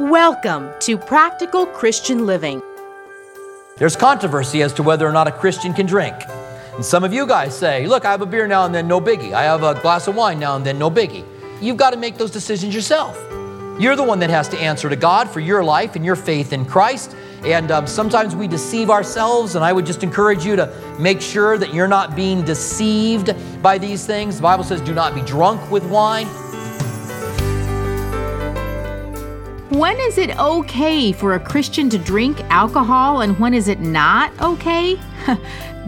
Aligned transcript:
Welcome 0.00 0.70
to 0.80 0.98
Practical 0.98 1.66
Christian 1.66 2.26
Living. 2.26 2.60
There's 3.76 3.94
controversy 3.94 4.62
as 4.62 4.72
to 4.74 4.82
whether 4.82 5.06
or 5.06 5.12
not 5.12 5.28
a 5.28 5.32
Christian 5.32 5.72
can 5.72 5.86
drink. 5.86 6.14
And 6.74 6.84
some 6.84 7.04
of 7.04 7.12
you 7.12 7.26
guys 7.26 7.56
say, 7.56 7.86
look, 7.86 8.04
I 8.04 8.10
have 8.10 8.22
a 8.22 8.26
beer 8.26 8.48
now 8.48 8.64
and 8.64 8.74
then, 8.74 8.88
no 8.88 9.00
biggie. 9.00 9.32
I 9.32 9.44
have 9.44 9.62
a 9.62 9.80
glass 9.80 10.08
of 10.08 10.16
wine 10.16 10.40
now 10.40 10.56
and 10.56 10.66
then, 10.66 10.78
no 10.78 10.90
biggie. 10.90 11.24
You've 11.60 11.76
got 11.76 11.90
to 11.90 11.96
make 11.96 12.16
those 12.16 12.32
decisions 12.32 12.74
yourself. 12.74 13.16
You're 13.80 13.96
the 13.96 14.02
one 14.02 14.18
that 14.18 14.30
has 14.30 14.48
to 14.48 14.58
answer 14.58 14.88
to 14.88 14.96
God 14.96 15.30
for 15.30 15.40
your 15.40 15.62
life 15.62 15.94
and 15.94 16.04
your 16.04 16.16
faith 16.16 16.52
in 16.52 16.64
Christ. 16.64 17.14
And 17.44 17.70
um, 17.70 17.86
sometimes 17.86 18.34
we 18.34 18.48
deceive 18.48 18.90
ourselves, 18.90 19.54
and 19.54 19.64
I 19.64 19.72
would 19.72 19.86
just 19.86 20.02
encourage 20.02 20.44
you 20.44 20.56
to 20.56 20.96
make 20.98 21.20
sure 21.20 21.58
that 21.58 21.72
you're 21.74 21.88
not 21.88 22.16
being 22.16 22.44
deceived 22.44 23.34
by 23.62 23.78
these 23.78 24.06
things. 24.06 24.36
The 24.36 24.42
Bible 24.42 24.64
says, 24.64 24.80
do 24.80 24.94
not 24.94 25.14
be 25.14 25.20
drunk 25.22 25.70
with 25.70 25.84
wine. 25.84 26.26
When 29.74 29.98
is 29.98 30.18
it 30.18 30.38
okay 30.38 31.10
for 31.10 31.34
a 31.34 31.40
Christian 31.40 31.90
to 31.90 31.98
drink 31.98 32.40
alcohol 32.42 33.22
and 33.22 33.36
when 33.40 33.52
is 33.52 33.66
it 33.66 33.80
not 33.80 34.30
okay? 34.40 34.96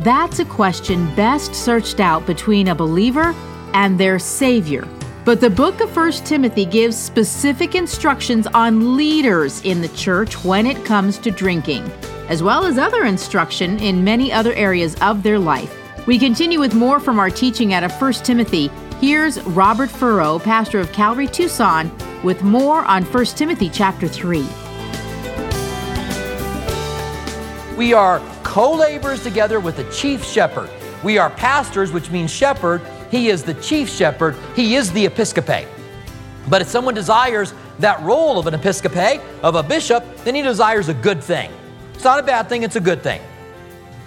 That's 0.00 0.40
a 0.40 0.44
question 0.44 1.06
best 1.14 1.54
searched 1.54 2.00
out 2.00 2.26
between 2.26 2.66
a 2.66 2.74
believer 2.74 3.32
and 3.74 3.96
their 3.96 4.18
Savior. 4.18 4.88
But 5.24 5.40
the 5.40 5.50
book 5.50 5.80
of 5.80 5.94
1 5.94 6.10
Timothy 6.24 6.64
gives 6.64 6.96
specific 6.96 7.76
instructions 7.76 8.48
on 8.48 8.96
leaders 8.96 9.64
in 9.64 9.80
the 9.80 9.88
church 9.90 10.44
when 10.44 10.66
it 10.66 10.84
comes 10.84 11.16
to 11.18 11.30
drinking, 11.30 11.84
as 12.28 12.42
well 12.42 12.66
as 12.66 12.78
other 12.78 13.04
instruction 13.04 13.78
in 13.78 14.02
many 14.02 14.32
other 14.32 14.52
areas 14.54 14.96
of 14.96 15.22
their 15.22 15.38
life. 15.38 15.72
We 16.08 16.18
continue 16.18 16.58
with 16.58 16.74
more 16.74 16.98
from 16.98 17.20
our 17.20 17.30
teaching 17.30 17.72
out 17.72 17.84
of 17.84 17.92
1 17.92 18.12
Timothy. 18.14 18.66
Here's 19.00 19.40
Robert 19.42 19.90
Furrow, 19.90 20.40
pastor 20.40 20.80
of 20.80 20.90
Calvary 20.90 21.28
Tucson, 21.28 21.88
with 22.22 22.42
more 22.42 22.84
on 22.84 23.04
1 23.04 23.24
Timothy 23.26 23.68
chapter 23.68 24.08
3. 24.08 24.46
We 27.76 27.92
are 27.92 28.20
co 28.42 28.72
laborers 28.72 29.22
together 29.22 29.60
with 29.60 29.76
the 29.76 29.84
chief 29.92 30.24
shepherd. 30.24 30.70
We 31.04 31.18
are 31.18 31.30
pastors, 31.30 31.92
which 31.92 32.10
means 32.10 32.30
shepherd, 32.30 32.80
he 33.10 33.28
is 33.28 33.42
the 33.42 33.54
chief 33.54 33.88
shepherd, 33.88 34.34
he 34.54 34.76
is 34.76 34.92
the 34.92 35.04
episcopate. 35.04 35.68
But 36.48 36.62
if 36.62 36.68
someone 36.68 36.94
desires 36.94 37.52
that 37.78 38.00
role 38.02 38.38
of 38.38 38.46
an 38.46 38.54
episcopate, 38.54 39.20
of 39.42 39.54
a 39.56 39.62
bishop, 39.62 40.04
then 40.24 40.34
he 40.34 40.42
desires 40.42 40.88
a 40.88 40.94
good 40.94 41.22
thing. 41.22 41.50
It's 41.94 42.04
not 42.04 42.18
a 42.18 42.22
bad 42.22 42.48
thing, 42.48 42.62
it's 42.62 42.76
a 42.76 42.80
good 42.80 43.02
thing. 43.02 43.20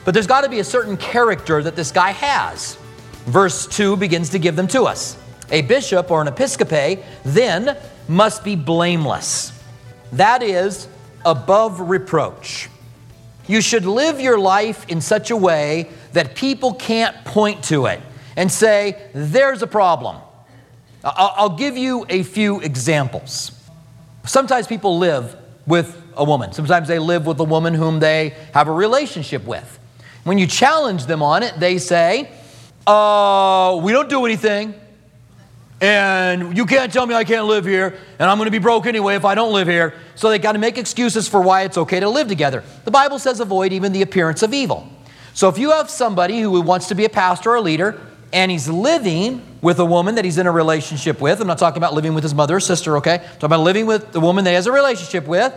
But 0.04 0.14
there's 0.14 0.28
got 0.28 0.42
to 0.42 0.50
be 0.50 0.60
a 0.60 0.64
certain 0.64 0.98
character 0.98 1.62
that 1.62 1.76
this 1.76 1.92
guy 1.92 2.12
has. 2.12 2.76
Verse 3.26 3.68
2 3.68 3.98
begins 3.98 4.30
to 4.30 4.40
give 4.40 4.56
them 4.56 4.68
to 4.70 4.84
us. 4.84 5.18
A 5.52 5.62
bishop 5.62 6.12
or 6.12 6.22
an 6.22 6.28
episcopate 6.28 7.00
then 7.24 7.78
must 8.08 8.44
be 8.44 8.56
blameless. 8.56 9.52
That 10.12 10.44
is, 10.44 10.88
above 11.26 11.80
reproach. 11.80 12.70
You 13.48 13.62
should 13.62 13.86
live 13.86 14.20
your 14.20 14.38
life 14.38 14.88
in 14.90 15.02
such 15.02 15.32
a 15.32 15.36
way 15.36 15.90
that 16.14 16.36
people 16.36 16.74
can't 16.74 17.26
point 17.26 17.64
to 17.66 17.88
it 17.88 18.02
and 18.36 18.52
say, 18.52 19.10
there's 19.14 19.62
a 19.62 19.68
problem. 19.68 20.18
I'll 21.04 21.58
give 21.58 21.78
you 21.78 22.06
a 22.10 22.24
few 22.24 22.60
examples. 22.60 23.52
Sometimes 24.26 24.68
people 24.68 24.98
live 24.98 25.36
with 25.66 26.00
a 26.16 26.24
woman. 26.24 26.52
Sometimes 26.52 26.88
they 26.88 27.00
live 27.00 27.26
with 27.26 27.40
a 27.40 27.44
woman 27.44 27.74
whom 27.74 28.00
they 28.00 28.36
have 28.54 28.68
a 28.68 28.72
relationship 28.72 29.46
with. 29.46 29.80
When 30.24 30.38
you 30.38 30.46
challenge 30.46 31.06
them 31.06 31.24
on 31.24 31.42
it, 31.42 31.60
they 31.60 31.78
say, 31.78 32.30
uh, 32.86 33.80
We 33.82 33.92
don't 33.92 34.10
do 34.10 34.26
anything, 34.26 34.74
and 35.82 36.58
you 36.58 36.66
can't 36.66 36.92
tell 36.92 37.06
me 37.06 37.16
I 37.16 37.24
can't 37.24 37.46
live 37.46 37.66
here, 37.66 37.98
and 38.20 38.30
I'm 38.30 38.38
going 38.38 38.48
to 38.48 38.52
be 38.52 38.60
broke 38.60 38.86
anyway 38.86 39.16
if 39.16 39.26
I 39.26 39.36
don't 39.36 39.54
live 39.54 39.68
here. 39.68 39.94
So 40.16 40.30
they 40.30 40.40
got 40.40 40.54
to 40.54 40.60
make 40.60 40.78
excuses 40.78 41.28
for 41.28 41.42
why 41.42 41.64
it's 41.64 41.78
okay 41.78 42.00
to 42.00 42.10
live 42.10 42.28
together. 42.28 42.64
The 42.86 42.92
Bible 42.92 43.20
says, 43.20 43.40
Avoid 43.40 43.72
even 43.72 43.94
the 43.94 44.02
appearance 44.02 44.44
of 44.44 44.54
evil. 44.54 44.88
So 45.34 45.48
if 45.48 45.58
you 45.58 45.72
have 45.72 45.90
somebody 45.90 46.42
who 46.42 46.60
wants 46.62 46.88
to 46.90 46.96
be 46.96 47.06
a 47.06 47.10
pastor 47.10 47.52
or 47.52 47.56
a 47.56 47.62
leader, 47.62 48.00
and 48.34 48.52
he's 48.52 48.68
living 48.68 49.42
with 49.62 49.80
a 49.80 49.86
woman 49.86 50.16
that 50.16 50.26
he's 50.26 50.38
in 50.38 50.48
a 50.48 50.52
relationship 50.52 51.22
with, 51.22 51.40
I'm 51.42 51.48
not 51.48 51.58
talking 51.58 51.78
about 51.78 51.94
living 51.94 52.14
with 52.14 52.24
his 52.24 52.34
mother 52.34 52.58
or 52.58 52.60
sister, 52.60 52.98
okay? 52.98 53.16
I'm 53.16 53.20
talking 53.22 53.46
about 53.46 53.62
living 53.62 53.86
with 53.86 54.12
the 54.12 54.20
woman 54.20 54.44
that 54.44 54.52
he 54.52 54.56
has 54.56 54.68
a 54.68 54.72
relationship 54.72 55.28
with, 55.28 55.54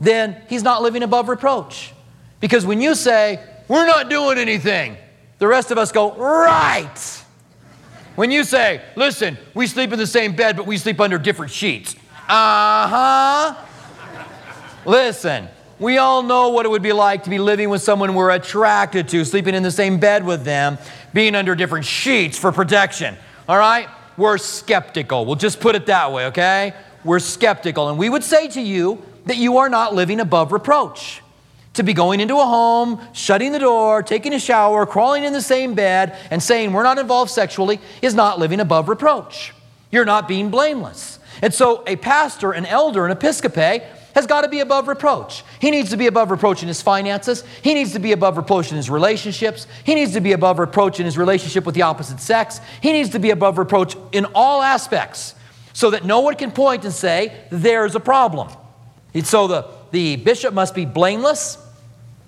then 0.00 0.40
he's 0.48 0.62
not 0.62 0.82
living 0.82 1.02
above 1.02 1.28
reproach. 1.28 1.92
Because 2.40 2.64
when 2.64 2.80
you 2.80 2.94
say, 2.94 3.42
we're 3.68 3.86
not 3.86 4.08
doing 4.08 4.38
anything, 4.38 4.96
the 5.38 5.46
rest 5.46 5.70
of 5.70 5.78
us 5.78 5.92
go, 5.92 6.14
right. 6.14 7.24
When 8.16 8.30
you 8.30 8.44
say, 8.44 8.82
listen, 8.96 9.38
we 9.54 9.66
sleep 9.66 9.92
in 9.92 9.98
the 9.98 10.06
same 10.06 10.34
bed, 10.34 10.56
but 10.56 10.66
we 10.66 10.78
sleep 10.78 11.00
under 11.00 11.18
different 11.18 11.52
sheets. 11.52 11.94
Uh 12.28 12.88
huh. 12.88 13.54
Listen, 14.86 15.48
we 15.78 15.98
all 15.98 16.22
know 16.22 16.48
what 16.48 16.64
it 16.64 16.70
would 16.70 16.82
be 16.82 16.92
like 16.92 17.24
to 17.24 17.30
be 17.30 17.38
living 17.38 17.68
with 17.68 17.82
someone 17.82 18.14
we're 18.14 18.30
attracted 18.30 19.08
to, 19.08 19.24
sleeping 19.24 19.54
in 19.54 19.62
the 19.62 19.70
same 19.70 20.00
bed 20.00 20.24
with 20.24 20.44
them, 20.44 20.78
being 21.12 21.34
under 21.34 21.54
different 21.54 21.84
sheets 21.84 22.38
for 22.38 22.50
protection. 22.52 23.16
All 23.48 23.58
right? 23.58 23.88
We're 24.16 24.38
skeptical. 24.38 25.26
We'll 25.26 25.36
just 25.36 25.60
put 25.60 25.74
it 25.74 25.86
that 25.86 26.10
way, 26.10 26.26
okay? 26.26 26.72
We're 27.04 27.18
skeptical. 27.18 27.90
And 27.90 27.98
we 27.98 28.08
would 28.08 28.24
say 28.24 28.48
to 28.48 28.60
you 28.60 29.02
that 29.26 29.36
you 29.36 29.58
are 29.58 29.68
not 29.68 29.94
living 29.94 30.20
above 30.20 30.52
reproach. 30.52 31.20
To 31.76 31.82
be 31.82 31.92
going 31.92 32.20
into 32.20 32.36
a 32.38 32.44
home, 32.44 33.00
shutting 33.12 33.52
the 33.52 33.58
door, 33.58 34.02
taking 34.02 34.32
a 34.32 34.38
shower, 34.38 34.86
crawling 34.86 35.24
in 35.24 35.32
the 35.32 35.42
same 35.42 35.74
bed, 35.74 36.16
and 36.30 36.42
saying 36.42 36.72
we're 36.72 36.82
not 36.82 36.98
involved 36.98 37.30
sexually 37.30 37.80
is 38.00 38.14
not 38.14 38.38
living 38.38 38.60
above 38.60 38.88
reproach. 38.88 39.52
You're 39.90 40.06
not 40.06 40.26
being 40.26 40.50
blameless. 40.50 41.18
And 41.42 41.52
so, 41.52 41.82
a 41.86 41.96
pastor, 41.96 42.52
an 42.52 42.64
elder, 42.64 43.04
an 43.04 43.12
episcopate 43.12 43.82
has 44.14 44.26
got 44.26 44.40
to 44.40 44.48
be 44.48 44.60
above 44.60 44.88
reproach. 44.88 45.44
He 45.60 45.70
needs 45.70 45.90
to 45.90 45.98
be 45.98 46.06
above 46.06 46.30
reproach 46.30 46.62
in 46.62 46.68
his 46.68 46.80
finances. 46.80 47.44
He 47.60 47.74
needs 47.74 47.92
to 47.92 47.98
be 47.98 48.12
above 48.12 48.38
reproach 48.38 48.70
in 48.70 48.78
his 48.78 48.88
relationships. 48.88 49.66
He 49.84 49.94
needs 49.94 50.14
to 50.14 50.22
be 50.22 50.32
above 50.32 50.58
reproach 50.58 50.98
in 50.98 51.04
his 51.04 51.18
relationship 51.18 51.66
with 51.66 51.74
the 51.74 51.82
opposite 51.82 52.20
sex. 52.20 52.62
He 52.80 52.92
needs 52.92 53.10
to 53.10 53.18
be 53.18 53.28
above 53.28 53.58
reproach 53.58 53.94
in 54.12 54.24
all 54.34 54.62
aspects 54.62 55.34
so 55.74 55.90
that 55.90 56.06
no 56.06 56.20
one 56.20 56.36
can 56.36 56.50
point 56.50 56.86
and 56.86 56.94
say, 56.94 57.38
there's 57.50 57.94
a 57.94 58.00
problem. 58.00 58.48
And 59.12 59.26
so 59.26 59.46
the, 59.46 59.66
the 59.90 60.16
bishop 60.16 60.54
must 60.54 60.74
be 60.74 60.86
blameless, 60.86 61.58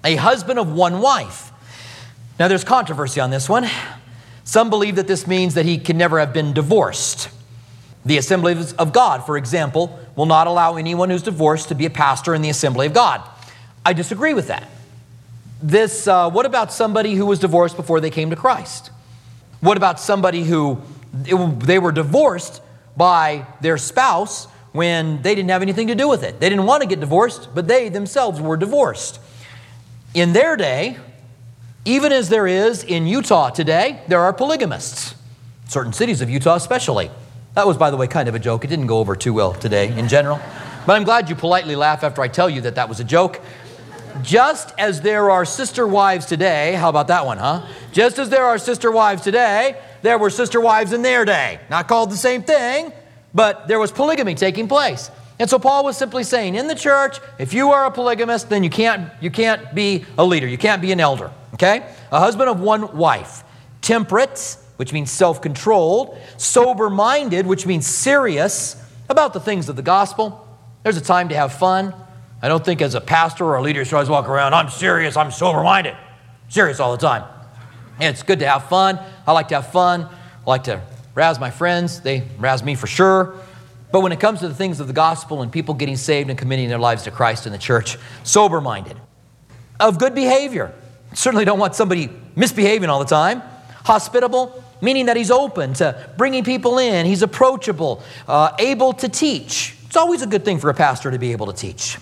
a 0.05 0.17
husband 0.17 0.59
of 0.59 0.73
one 0.73 1.01
wife. 1.01 1.53
Now, 2.39 2.49
there's 2.49 2.65
controversy 2.65 3.21
on 3.21 3.31
this 3.31 3.49
one. 3.49 3.69
Some 4.45 4.71
believe 4.71 4.97
that 4.97 5.07
this 5.07 5.27
means 5.27 5.55
that 5.55 5.67
he 5.67 5.77
can 5.79 5.99
never 5.99 6.19
have 6.19 6.33
been 6.33 6.53
divorced. 6.53 7.29
The 8.05 8.17
Assemblies 8.17 8.73
of 8.75 8.93
God, 8.93 9.27
for 9.27 9.37
example, 9.37 9.99
will 10.17 10.27
not 10.27 10.47
allow 10.47 10.77
anyone 10.77 11.11
who's 11.11 11.23
divorced 11.23 11.69
to 11.69 11.75
be 11.75 11.85
a 11.85 11.91
pastor 11.91 12.35
in 12.35 12.43
the 12.43 12.49
Assembly 12.49 12.87
of 12.87 12.95
God. 12.95 13.23
I 13.85 13.93
disagree 13.93 14.35
with 14.35 14.49
that. 14.49 14.69
This, 15.61 16.07
uh, 16.07 16.31
what 16.31 16.47
about 16.47 16.73
somebody 16.73 17.15
who 17.15 17.27
was 17.27 17.41
divorced 17.41 17.77
before 17.77 18.01
they 18.01 18.11
came 18.11 18.31
to 18.31 18.37
Christ? 18.37 18.91
What 19.61 19.77
about 19.77 19.99
somebody 19.99 20.45
who 20.45 20.81
it, 21.25 21.61
they 21.61 21.79
were 21.79 21.93
divorced 21.93 22.63
by 22.97 23.47
their 23.61 23.77
spouse 23.77 24.47
when 24.73 25.21
they 25.23 25.35
didn't 25.35 25.51
have 25.51 25.63
anything 25.63 25.89
to 25.89 25.95
do 25.95 26.09
with 26.09 26.23
it? 26.23 26.39
They 26.39 26.49
didn't 26.49 26.67
want 26.67 26.83
to 26.83 26.89
get 26.89 27.01
divorced, 27.01 27.49
but 27.55 27.67
they 27.67 27.89
themselves 27.89 28.41
were 28.41 28.57
divorced. 28.57 29.19
In 30.15 30.33
their 30.33 30.57
day, 30.57 30.97
even 31.85 32.13
as 32.13 32.29
there 32.29 32.47
is 32.47 32.83
in 32.83 33.07
Utah 33.07 33.51
today, 33.51 34.01
there 34.09 34.21
are 34.21 34.33
polygamists, 34.33 35.15
certain 35.69 35.93
cities 35.93 36.21
of 36.23 36.31
Utah 36.31 36.55
especially. 36.55 37.11
That 37.55 37.67
was, 37.67 37.77
by 37.77 37.91
the 37.91 37.97
way, 37.97 38.07
kind 38.07 38.29
of 38.29 38.35
a 38.35 38.39
joke. 38.39 38.65
It 38.65 38.69
didn't 38.69 38.87
go 38.87 38.99
over 38.99 39.15
too 39.15 39.35
well 39.35 39.53
today 39.53 39.97
in 39.99 40.09
general. 40.09 40.41
But 40.87 40.97
I'm 40.97 41.05
glad 41.05 41.29
you 41.29 41.35
politely 41.35 41.77
laugh 41.77 42.05
after 42.05 42.23
I 42.23 42.29
tell 42.29 42.49
you 42.49 42.63
that 42.63 42.77
that 42.77 42.89
was 42.89 43.01
a 43.01 43.05
joke. 43.05 43.41
Just 44.23 44.73
as 44.79 45.03
there 45.03 45.31
are 45.31 45.45
sister 45.45 45.87
wives 45.87 46.25
today, 46.25 46.73
how 46.73 46.89
about 46.89 47.09
that 47.09 47.27
one, 47.27 47.39
huh? 47.39 47.67
Just 47.93 48.19
as 48.19 48.31
there 48.31 48.45
are 48.45 48.59
sister 48.59 48.91
wives 48.91 49.23
today, 49.23 49.77
there 50.03 50.19
were 50.19 50.31
sister 50.31 50.61
wives 50.61 50.93
in 50.93 51.03
their 51.03 51.25
day. 51.25 51.61
Not 51.69 51.87
called 51.87 52.11
the 52.11 52.17
same 52.17 52.43
thing, 52.43 52.93
but 53.35 53.69
there 53.69 53.79
was 53.79 53.93
polygamy 53.93 54.35
taking 54.35 54.69
place. 54.69 55.11
And 55.39 55.49
so 55.49 55.59
Paul 55.59 55.85
was 55.85 55.97
simply 55.97 56.25
saying, 56.25 56.57
in 56.57 56.67
the 56.67 56.75
church, 56.75 57.19
if 57.39 57.55
you 57.55 57.71
are 57.71 57.87
a 57.87 57.91
polygamist, 57.91 58.49
then 58.49 58.65
you 58.65 58.71
can't, 58.71 59.11
you 59.21 59.31
can't 59.31 59.75
be 59.75 60.05
a 60.17 60.25
leader. 60.25 60.49
You 60.49 60.59
can't 60.59 60.83
be 60.83 60.91
an 60.91 60.99
elder, 60.99 61.31
okay? 61.55 61.89
A 62.11 62.19
husband 62.19 62.49
of 62.49 62.61
one 62.61 62.97
wife. 62.97 63.45
Temperate, 63.81 64.57
which 64.77 64.93
means 64.93 65.11
self 65.11 65.41
controlled, 65.41 66.19
sober 66.37 66.91
minded, 66.91 67.47
which 67.47 67.67
means 67.67 67.87
serious 67.87 68.83
about 69.09 69.33
the 69.33 69.41
things 69.41 69.69
of 69.69 69.77
the 69.77 69.83
gospel. 69.83 70.47
There's 70.83 70.97
a 70.97 71.03
time 71.03 71.29
to 71.29 71.37
have 71.37 71.53
fun. 71.53 71.95
I 72.43 72.49
don't 72.49 72.65
think 72.65 72.83
as 72.83 72.95
a 72.95 73.01
pastor 73.01 73.45
or 73.45 73.57
a 73.57 73.63
leader 73.63 73.85
should 73.85 73.95
always 73.95 74.09
walk 74.09 74.29
around, 74.29 74.55
I'm 74.55 74.71
serious, 74.71 75.17
I'm 75.17 75.31
sober 75.31 75.63
minded. 75.63 75.97
Serious 76.49 76.81
all 76.81 76.93
the 76.93 76.99
time. 76.99 77.25
And 78.01 78.15
it's 78.15 78.23
good 78.23 78.39
to 78.41 78.49
have 78.49 78.69
fun. 78.69 78.99
I 79.27 79.33
like 79.33 79.49
to 79.49 79.57
have 79.57 79.73
fun. 79.73 80.03
I 80.03 80.45
like 80.51 80.65
to 80.65 80.81
razz 81.15 81.39
my 81.39 81.51
friends. 81.51 82.01
They 82.01 82.25
razz 82.39 82.63
me 82.63 82.75
for 82.75 82.87
sure. 82.87 83.35
But 83.91 84.01
when 84.01 84.13
it 84.13 84.21
comes 84.21 84.41
to 84.41 84.49
the 84.49 84.55
things 84.55 84.81
of 84.81 84.87
the 84.87 84.93
gospel 84.93 85.43
and 85.43 85.51
people 85.51 85.75
getting 85.75 85.97
saved 85.97 86.29
and 86.29 86.39
committing 86.39 86.69
their 86.69 86.79
lives 86.79 87.05
to 87.05 87.11
Christ 87.11 87.47
in 87.47 87.53
the 87.53 87.59
church, 87.59 87.97
sober 88.23 88.61
minded, 88.61 88.97
of 89.81 89.99
good 89.99 90.15
behavior. 90.15 90.75
Certainly 91.15 91.47
don't 91.47 91.59
want 91.59 91.75
somebody 91.75 92.11
misbehaving 92.37 92.91
all 92.91 92.99
the 92.99 93.07
time. 93.07 93.43
Hospitable, 93.85 94.63
meaning 94.83 95.07
that 95.07 95.17
he's 95.17 95.31
open 95.31 95.73
to 95.75 96.11
bringing 96.17 96.45
people 96.45 96.79
in, 96.79 97.07
he's 97.07 97.23
approachable, 97.23 98.03
uh, 98.27 98.53
able 98.59 98.93
to 98.95 99.09
teach, 99.09 99.75
It's 99.87 99.97
always 99.97 100.21
a 100.21 100.27
good 100.27 100.45
thing 100.45 100.59
for 100.59 100.69
a 100.69 100.75
pastor 100.75 101.11
to 101.11 101.19
be 101.19 101.33
able 101.33 101.47
to 101.47 101.53
teach. 101.55 101.97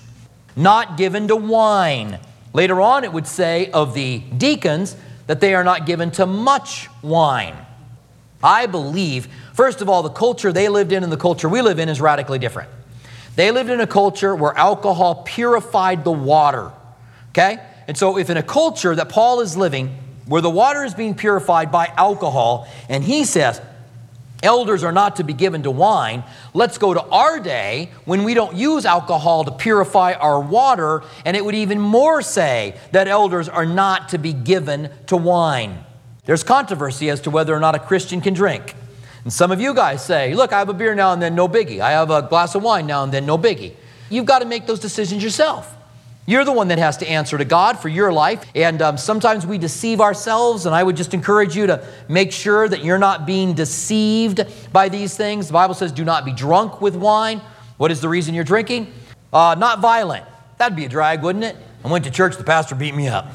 Not 0.57 0.97
given 0.97 1.29
to 1.29 1.37
wine. 1.37 2.19
Later 2.53 2.81
on, 2.81 3.05
it 3.05 3.13
would 3.13 3.27
say 3.27 3.71
of 3.71 3.95
the 3.95 4.19
deacons 4.19 4.97
that 5.27 5.41
they 5.41 5.55
are 5.55 5.63
not 5.63 5.87
given 5.87 6.11
to 6.13 6.27
much 6.27 6.89
wine. 7.03 7.55
I 8.47 8.67
believe, 8.67 9.27
first 9.55 9.83
of 9.83 9.89
all, 9.89 10.05
the 10.05 10.11
culture 10.11 10.53
they 10.53 10.69
lived 10.69 10.93
in 10.93 11.03
and 11.03 11.11
the 11.11 11.17
culture 11.17 11.49
we 11.49 11.63
live 11.63 11.81
in 11.81 11.89
is 11.89 12.01
radically 12.01 12.39
different. 12.39 12.71
They 13.35 13.51
lived 13.51 13.71
in 13.71 13.81
a 13.81 13.89
culture 13.89 14.37
where 14.37 14.57
alcohol 14.57 15.25
purified 15.25 16.05
the 16.05 16.13
water. 16.13 16.71
Okay? 17.31 17.59
And 17.89 17.99
so, 17.99 18.19
if 18.19 18.31
in 18.31 18.37
a 18.37 18.43
culture 18.45 18.95
that 18.95 19.09
Paul 19.09 19.41
is 19.41 19.57
living, 19.57 19.97
where 20.27 20.41
the 20.41 20.51
water 20.51 20.85
is 20.85 20.95
being 20.95 21.15
purified 21.15 21.73
by 21.73 21.93
alcohol, 21.97 22.69
and 22.89 23.03
he 23.03 23.25
says, 23.25 23.61
elders 24.43 24.85
are 24.85 24.93
not 24.93 25.17
to 25.17 25.25
be 25.25 25.33
given 25.33 25.65
to 25.65 25.71
wine, 25.71 26.23
let's 26.55 26.79
go 26.79 26.95
to 26.95 27.03
our 27.03 27.41
day 27.41 27.91
when 28.05 28.23
we 28.23 28.35
don't 28.35 28.57
use 28.57 28.85
alcohol 28.87 29.45
to 29.45 29.51
purify 29.51 30.13
our 30.13 30.41
water, 30.41 31.03
and 31.25 31.37
it 31.37 31.45
would 31.45 31.55
even 31.57 31.81
more 31.81 32.23
say 32.23 32.79
that 32.93 33.09
elders 33.09 33.49
are 33.49 33.67
not 33.67 34.11
to 34.11 34.19
be 34.19 34.33
given 34.33 34.91
to 35.09 35.17
wine. 35.17 35.85
There's 36.27 36.43
controversy 36.43 37.09
as 37.09 37.21
to 37.23 37.31
whether 37.31 37.55
or 37.55 37.61
not 37.61 37.75
a 37.75 37.79
Christian 37.79 38.21
can 38.21 38.35
drink. 38.35 38.75
And 39.25 39.33
some 39.33 39.51
of 39.51 39.61
you 39.61 39.75
guys 39.75 40.05
say, 40.05 40.35
look, 40.35 40.53
I 40.53 40.59
have 40.59 40.69
a 40.69 40.75
beer 40.75 40.95
now 40.95 41.13
and 41.13 41.23
then, 41.23 41.35
no 41.35 41.49
biggie. 41.49 41.81
I 41.81 41.93
have 41.93 42.11
a 42.11 42.23
glass 42.23 42.55
of 42.55 42.63
wine 42.63 42.87
now 42.87 43.03
and 43.03 43.13
then, 43.13 43.27
no 43.27 43.39
biggie. 43.39 43.75
You've 44.11 44.27
got 44.27 44.41
to 44.41 44.45
make 44.45 44.67
those 44.67 44.79
decisions 44.79 45.23
yourself. 45.23 45.73
You're 46.27 46.45
the 46.45 46.53
one 46.53 46.69
that 46.69 46.79
has 46.79 46.97
to 46.99 47.09
answer 47.09 47.39
to 47.39 47.45
God 47.45 47.79
for 47.79 47.89
your 47.89 48.13
life. 48.13 48.45
And 48.55 48.83
um, 48.83 48.99
sometimes 48.99 49.47
we 49.47 49.59
deceive 49.59 50.01
ourselves, 50.01 50.67
and 50.67 50.75
I 50.75 50.83
would 50.83 50.97
just 50.97 51.15
encourage 51.15 51.57
you 51.57 51.69
to 51.69 51.87
make 52.09 52.33
sure 52.33 52.69
that 52.69 52.85
you're 52.85 52.99
not 52.99 53.27
being 53.27 53.55
deceived 53.55 54.41
by 54.73 54.89
these 54.89 55.17
things. 55.17 55.47
The 55.47 55.53
Bible 55.53 55.75
says, 55.75 55.93
do 55.93 56.05
not 56.05 56.25
be 56.25 56.33
drunk 56.33 56.81
with 56.81 56.97
wine. 56.97 57.41
What 57.77 57.93
is 57.93 58.01
the 58.01 58.09
reason 58.09 58.35
you're 58.35 58.43
drinking? 58.43 58.93
Uh, 59.33 59.55
not 59.57 59.81
violent. 59.81 60.25
That'd 60.59 60.77
be 60.77 60.85
a 60.85 60.89
drag, 60.89 61.23
wouldn't 61.23 61.45
it? 61.45 61.57
I 61.85 61.89
went 61.89 62.05
to 62.07 62.11
church, 62.11 62.37
the 62.37 62.45
pastor 62.45 62.75
beat 62.75 62.97
me 62.97 63.07
up. 63.07 63.27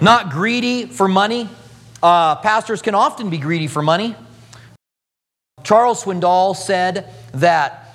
Not 0.00 0.30
greedy 0.30 0.86
for 0.86 1.08
money. 1.08 1.48
Uh, 2.02 2.36
pastors 2.36 2.82
can 2.82 2.94
often 2.94 3.30
be 3.30 3.38
greedy 3.38 3.66
for 3.66 3.82
money. 3.82 4.16
Charles 5.62 6.04
Swindoll 6.04 6.56
said 6.56 7.12
that 7.34 7.86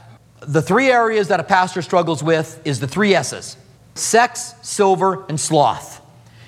the 0.41 0.61
three 0.61 0.91
areas 0.91 1.29
that 1.29 1.39
a 1.39 1.43
pastor 1.43 1.81
struggles 1.81 2.21
with 2.23 2.61
is 2.65 2.79
the 2.79 2.87
three 2.87 3.15
S's 3.15 3.57
sex, 3.95 4.53
silver, 4.61 5.25
and 5.29 5.39
sloth. 5.39 6.01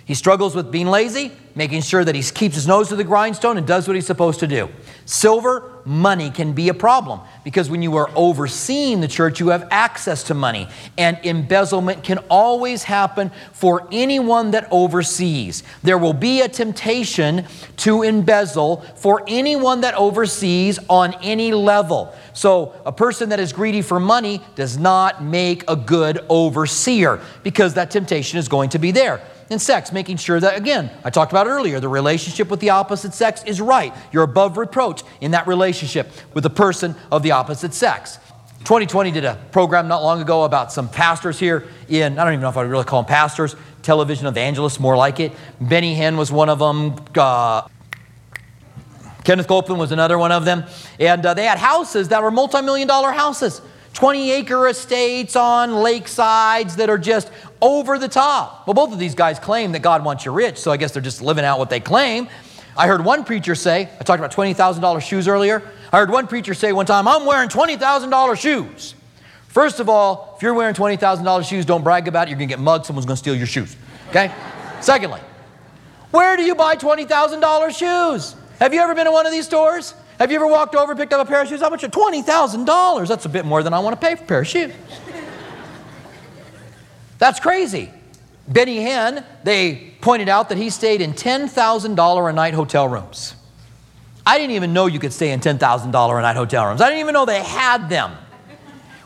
He 0.05 0.13
struggles 0.13 0.53
with 0.55 0.71
being 0.71 0.87
lazy, 0.87 1.31
making 1.55 1.81
sure 1.81 2.03
that 2.03 2.13
he 2.13 2.21
keeps 2.21 2.55
his 2.55 2.67
nose 2.67 2.89
to 2.89 2.95
the 2.95 3.03
grindstone 3.03 3.57
and 3.57 3.65
does 3.65 3.87
what 3.87 3.95
he's 3.95 4.05
supposed 4.05 4.39
to 4.41 4.47
do. 4.47 4.69
Silver, 5.05 5.76
money 5.87 6.29
can 6.29 6.51
be 6.51 6.67
a 6.69 6.73
problem 6.73 7.21
because 7.43 7.69
when 7.69 7.81
you 7.81 7.95
are 7.95 8.09
overseeing 8.13 8.99
the 8.99 9.07
church, 9.07 9.39
you 9.39 9.47
have 9.47 9.67
access 9.71 10.23
to 10.23 10.33
money. 10.33 10.67
And 10.97 11.17
embezzlement 11.23 12.03
can 12.03 12.19
always 12.29 12.83
happen 12.83 13.31
for 13.53 13.87
anyone 13.91 14.51
that 14.51 14.67
oversees. 14.69 15.63
There 15.83 15.97
will 15.97 16.13
be 16.13 16.41
a 16.41 16.49
temptation 16.49 17.45
to 17.77 18.03
embezzle 18.03 18.81
for 18.97 19.23
anyone 19.27 19.81
that 19.81 19.93
oversees 19.93 20.77
on 20.89 21.13
any 21.23 21.53
level. 21.53 22.13
So, 22.33 22.73
a 22.85 22.91
person 22.91 23.29
that 23.29 23.39
is 23.39 23.53
greedy 23.53 23.81
for 23.81 23.99
money 23.99 24.41
does 24.55 24.77
not 24.77 25.23
make 25.23 25.63
a 25.69 25.75
good 25.75 26.23
overseer 26.29 27.19
because 27.43 27.75
that 27.75 27.89
temptation 27.89 28.37
is 28.37 28.47
going 28.47 28.69
to 28.71 28.79
be 28.79 28.91
there 28.91 29.21
and 29.49 29.61
sex, 29.61 29.91
making 29.91 30.17
sure 30.17 30.39
that, 30.39 30.57
again, 30.57 30.91
I 31.03 31.09
talked 31.09 31.31
about 31.31 31.47
earlier, 31.47 31.79
the 31.79 31.89
relationship 31.89 32.49
with 32.49 32.59
the 32.59 32.71
opposite 32.71 33.13
sex 33.13 33.43
is 33.45 33.61
right. 33.61 33.93
You're 34.11 34.23
above 34.23 34.57
reproach 34.57 35.03
in 35.21 35.31
that 35.31 35.47
relationship 35.47 36.11
with 36.33 36.43
the 36.43 36.49
person 36.49 36.95
of 37.11 37.23
the 37.23 37.31
opposite 37.31 37.73
sex. 37.73 38.19
2020 38.59 39.11
did 39.11 39.23
a 39.23 39.35
program 39.51 39.87
not 39.87 40.03
long 40.03 40.21
ago 40.21 40.43
about 40.43 40.73
some 40.73 40.89
pastors 40.89 41.39
here 41.39 41.65
in, 41.87 42.19
I 42.19 42.23
don't 42.23 42.33
even 42.33 42.41
know 42.41 42.49
if 42.49 42.57
I 42.57 42.63
would 42.63 42.71
really 42.71 42.83
call 42.83 43.03
them 43.03 43.07
pastors, 43.07 43.55
television 43.81 44.27
evangelists, 44.27 44.79
more 44.79 44.97
like 44.97 45.19
it. 45.21 45.31
Benny 45.61 45.95
Hinn 45.95 46.17
was 46.17 46.31
one 46.31 46.49
of 46.49 46.59
them. 46.59 46.95
Uh, 47.15 47.67
Kenneth 49.23 49.47
Copeland 49.47 49.79
was 49.79 49.91
another 49.91 50.17
one 50.17 50.31
of 50.31 50.43
them. 50.45 50.65
And 50.99 51.25
uh, 51.25 51.33
they 51.33 51.45
had 51.45 51.57
houses 51.57 52.09
that 52.09 52.21
were 52.21 52.31
multi 52.31 52.61
million 52.61 52.87
dollar 52.87 53.11
houses. 53.11 53.61
20 53.97 54.29
acre 54.29 54.67
estates 54.67 55.35
on 55.35 55.71
lakesides 55.71 56.75
that 56.75 56.87
are 56.87 56.99
just 56.99 57.31
over 57.59 57.97
the 57.97 58.07
top. 58.07 58.67
Well, 58.67 58.75
both 58.75 58.93
of 58.93 58.99
these 58.99 59.15
guys 59.15 59.39
claim 59.39 59.71
that 59.71 59.81
God 59.81 60.05
wants 60.05 60.23
you 60.23 60.31
rich, 60.31 60.59
so 60.59 60.71
I 60.71 60.77
guess 60.77 60.91
they're 60.91 61.01
just 61.01 61.19
living 61.19 61.43
out 61.43 61.57
what 61.57 61.71
they 61.71 61.79
claim. 61.79 62.29
I 62.77 62.85
heard 62.85 63.03
one 63.03 63.23
preacher 63.23 63.55
say, 63.55 63.89
I 63.99 64.03
talked 64.03 64.19
about 64.19 64.31
$20,000 64.31 65.01
shoes 65.01 65.27
earlier. 65.27 65.63
I 65.91 65.97
heard 65.97 66.11
one 66.11 66.27
preacher 66.27 66.53
say 66.53 66.73
one 66.73 66.85
time, 66.85 67.07
I'm 67.07 67.25
wearing 67.25 67.49
$20,000 67.49 68.39
shoes. 68.39 68.93
First 69.47 69.79
of 69.79 69.89
all, 69.89 70.35
if 70.35 70.43
you're 70.43 70.53
wearing 70.53 70.75
$20,000 70.75 71.49
shoes, 71.49 71.65
don't 71.65 71.83
brag 71.83 72.07
about 72.07 72.27
it. 72.27 72.29
You're 72.29 72.37
going 72.37 72.49
to 72.49 72.55
get 72.55 72.61
mugged. 72.61 72.85
Someone's 72.85 73.07
going 73.07 73.15
to 73.15 73.19
steal 73.19 73.35
your 73.35 73.47
shoes. 73.47 73.75
Okay? 74.09 74.31
Secondly, 74.79 75.21
where 76.11 76.37
do 76.37 76.43
you 76.43 76.53
buy 76.53 76.75
$20,000 76.75 77.75
shoes? 77.75 78.35
Have 78.59 78.75
you 78.75 78.79
ever 78.79 78.93
been 78.93 79.05
to 79.05 79.11
one 79.11 79.25
of 79.25 79.31
these 79.31 79.45
stores? 79.45 79.95
Have 80.19 80.31
you 80.31 80.37
ever 80.37 80.47
walked 80.47 80.75
over, 80.75 80.95
picked 80.95 81.13
up 81.13 81.25
a 81.25 81.29
pair 81.29 81.41
of 81.41 81.47
shoes? 81.47 81.61
How 81.61 81.69
much? 81.69 81.81
$20,000. 81.81 83.07
That's 83.07 83.25
a 83.25 83.29
bit 83.29 83.45
more 83.45 83.61
than 83.61 83.73
I 83.73 83.79
want 83.79 83.99
to 83.99 84.05
pay 84.05 84.15
for 84.15 84.23
a 84.23 84.27
pair 84.27 84.39
of 84.41 84.47
shoes. 84.47 84.73
That's 87.19 87.39
crazy. 87.39 87.91
Benny 88.47 88.77
Hinn, 88.77 89.23
they 89.43 89.93
pointed 90.01 90.29
out 90.29 90.49
that 90.49 90.57
he 90.57 90.69
stayed 90.69 91.01
in 91.01 91.13
$10,000 91.13 92.29
a 92.29 92.33
night 92.33 92.53
hotel 92.53 92.87
rooms. 92.87 93.35
I 94.25 94.37
didn't 94.37 94.55
even 94.55 94.73
know 94.73 94.87
you 94.87 94.99
could 94.99 95.13
stay 95.13 95.31
in 95.31 95.39
$10,000 95.39 95.85
a 95.85 96.21
night 96.21 96.35
hotel 96.35 96.65
rooms. 96.65 96.81
I 96.81 96.87
didn't 96.87 97.01
even 97.01 97.13
know 97.13 97.25
they 97.25 97.43
had 97.43 97.89
them. 97.89 98.11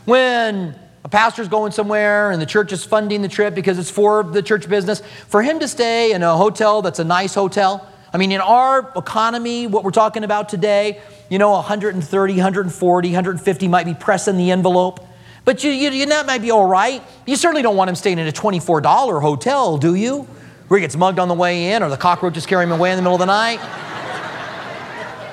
When 0.04 0.78
a 1.04 1.08
pastor's 1.08 1.48
going 1.48 1.72
somewhere 1.72 2.30
and 2.30 2.40
the 2.40 2.46
church 2.46 2.72
is 2.72 2.84
funding 2.84 3.22
the 3.22 3.28
trip 3.28 3.54
because 3.54 3.78
it's 3.78 3.90
for 3.90 4.22
the 4.22 4.42
church 4.42 4.68
business, 4.68 5.02
for 5.28 5.42
him 5.42 5.60
to 5.60 5.68
stay 5.68 6.12
in 6.12 6.22
a 6.22 6.36
hotel 6.36 6.82
that's 6.82 6.98
a 6.98 7.04
nice 7.04 7.34
hotel, 7.34 7.88
I 8.12 8.18
mean, 8.18 8.30
in 8.30 8.40
our 8.42 8.92
economy, 8.94 9.66
what 9.66 9.84
we're 9.84 9.90
talking 9.90 10.22
about 10.22 10.50
today, 10.50 11.00
you 11.30 11.38
know, 11.38 11.52
130, 11.52 12.34
140, 12.34 13.08
150 13.08 13.68
might 13.68 13.86
be 13.86 13.94
pressing 13.94 14.36
the 14.36 14.50
envelope. 14.50 15.00
But 15.44 15.64
you, 15.64 15.70
you, 15.70 15.90
you, 15.90 16.06
that 16.06 16.26
might 16.26 16.42
be 16.42 16.50
all 16.50 16.66
right. 16.66 17.02
You 17.26 17.36
certainly 17.36 17.62
don't 17.62 17.76
want 17.76 17.88
him 17.88 17.96
staying 17.96 18.18
in 18.18 18.28
a 18.28 18.32
$24 18.32 19.20
hotel, 19.20 19.78
do 19.78 19.94
you? 19.94 20.28
Where 20.68 20.78
he 20.78 20.82
gets 20.82 20.94
mugged 20.94 21.18
on 21.18 21.28
the 21.28 21.34
way 21.34 21.72
in 21.72 21.82
or 21.82 21.88
the 21.88 21.96
cockroaches 21.96 22.44
carry 22.44 22.64
him 22.64 22.72
away 22.72 22.90
in 22.90 22.96
the 22.96 23.02
middle 23.02 23.14
of 23.14 23.20
the 23.20 23.26
night. 23.26 23.60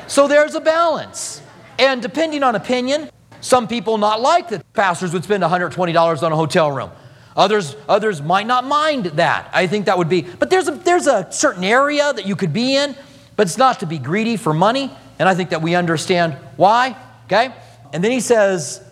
so 0.08 0.28
there's 0.28 0.56
a 0.56 0.62
balance. 0.62 1.42
And 1.78 2.02
depending 2.02 2.44
on 2.44 2.56
opinion, 2.56 3.10
some 3.42 3.68
people 3.68 3.98
not 3.98 4.22
like 4.22 4.50
that 4.50 4.72
pastors 4.74 5.14
would 5.14 5.24
spend 5.26 5.44
$120 5.44 6.24
on 6.24 6.32
a 6.32 6.36
hotel 6.36 6.72
room. 6.72 6.92
Others, 7.36 7.76
others 7.88 8.22
might 8.22 8.48
not 8.48 8.66
mind 8.66 9.06
that. 9.06 9.50
I 9.54 9.68
think 9.68 9.86
that 9.86 9.98
would 9.98 10.10
be, 10.10 10.22
but 10.22 10.50
there's 10.50 10.68
a, 10.68 10.72
there's 10.72 11.08
a 11.08 11.32
certain 11.32 11.64
area 11.64 12.12
that 12.12 12.26
you 12.26 12.36
could 12.36 12.54
be 12.54 12.76
in, 12.76 12.96
but 13.36 13.48
it's 13.48 13.58
not 13.58 13.80
to 13.82 13.86
be 13.86 13.98
greedy 13.98 14.36
for 14.36 14.54
money. 14.54 14.92
And 15.20 15.30
I 15.30 15.36
think 15.36 15.52
that 15.52 15.62
we 15.62 15.76
understand 15.76 16.34
why, 16.58 16.96
okay? 17.26 17.54
And 17.94 18.04
then 18.04 18.12
he 18.12 18.20
says, 18.20 18.84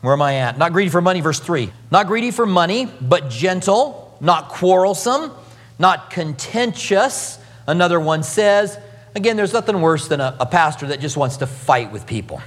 where 0.00 0.12
am 0.12 0.22
I 0.22 0.36
at? 0.36 0.56
Not 0.58 0.72
greedy 0.72 0.90
for 0.90 1.00
money, 1.02 1.20
verse 1.20 1.40
3. 1.40 1.70
Not 1.90 2.06
greedy 2.06 2.30
for 2.30 2.46
money, 2.46 2.88
but 3.00 3.28
gentle, 3.28 4.16
not 4.20 4.48
quarrelsome, 4.48 5.30
not 5.78 6.10
contentious. 6.10 7.38
Another 7.66 8.00
one 8.00 8.22
says, 8.22 8.78
again, 9.14 9.36
there's 9.36 9.52
nothing 9.52 9.80
worse 9.80 10.08
than 10.08 10.20
a, 10.20 10.36
a 10.40 10.46
pastor 10.46 10.86
that 10.88 11.00
just 11.00 11.16
wants 11.16 11.38
to 11.38 11.46
fight 11.46 11.92
with 11.92 12.06
people, 12.06 12.40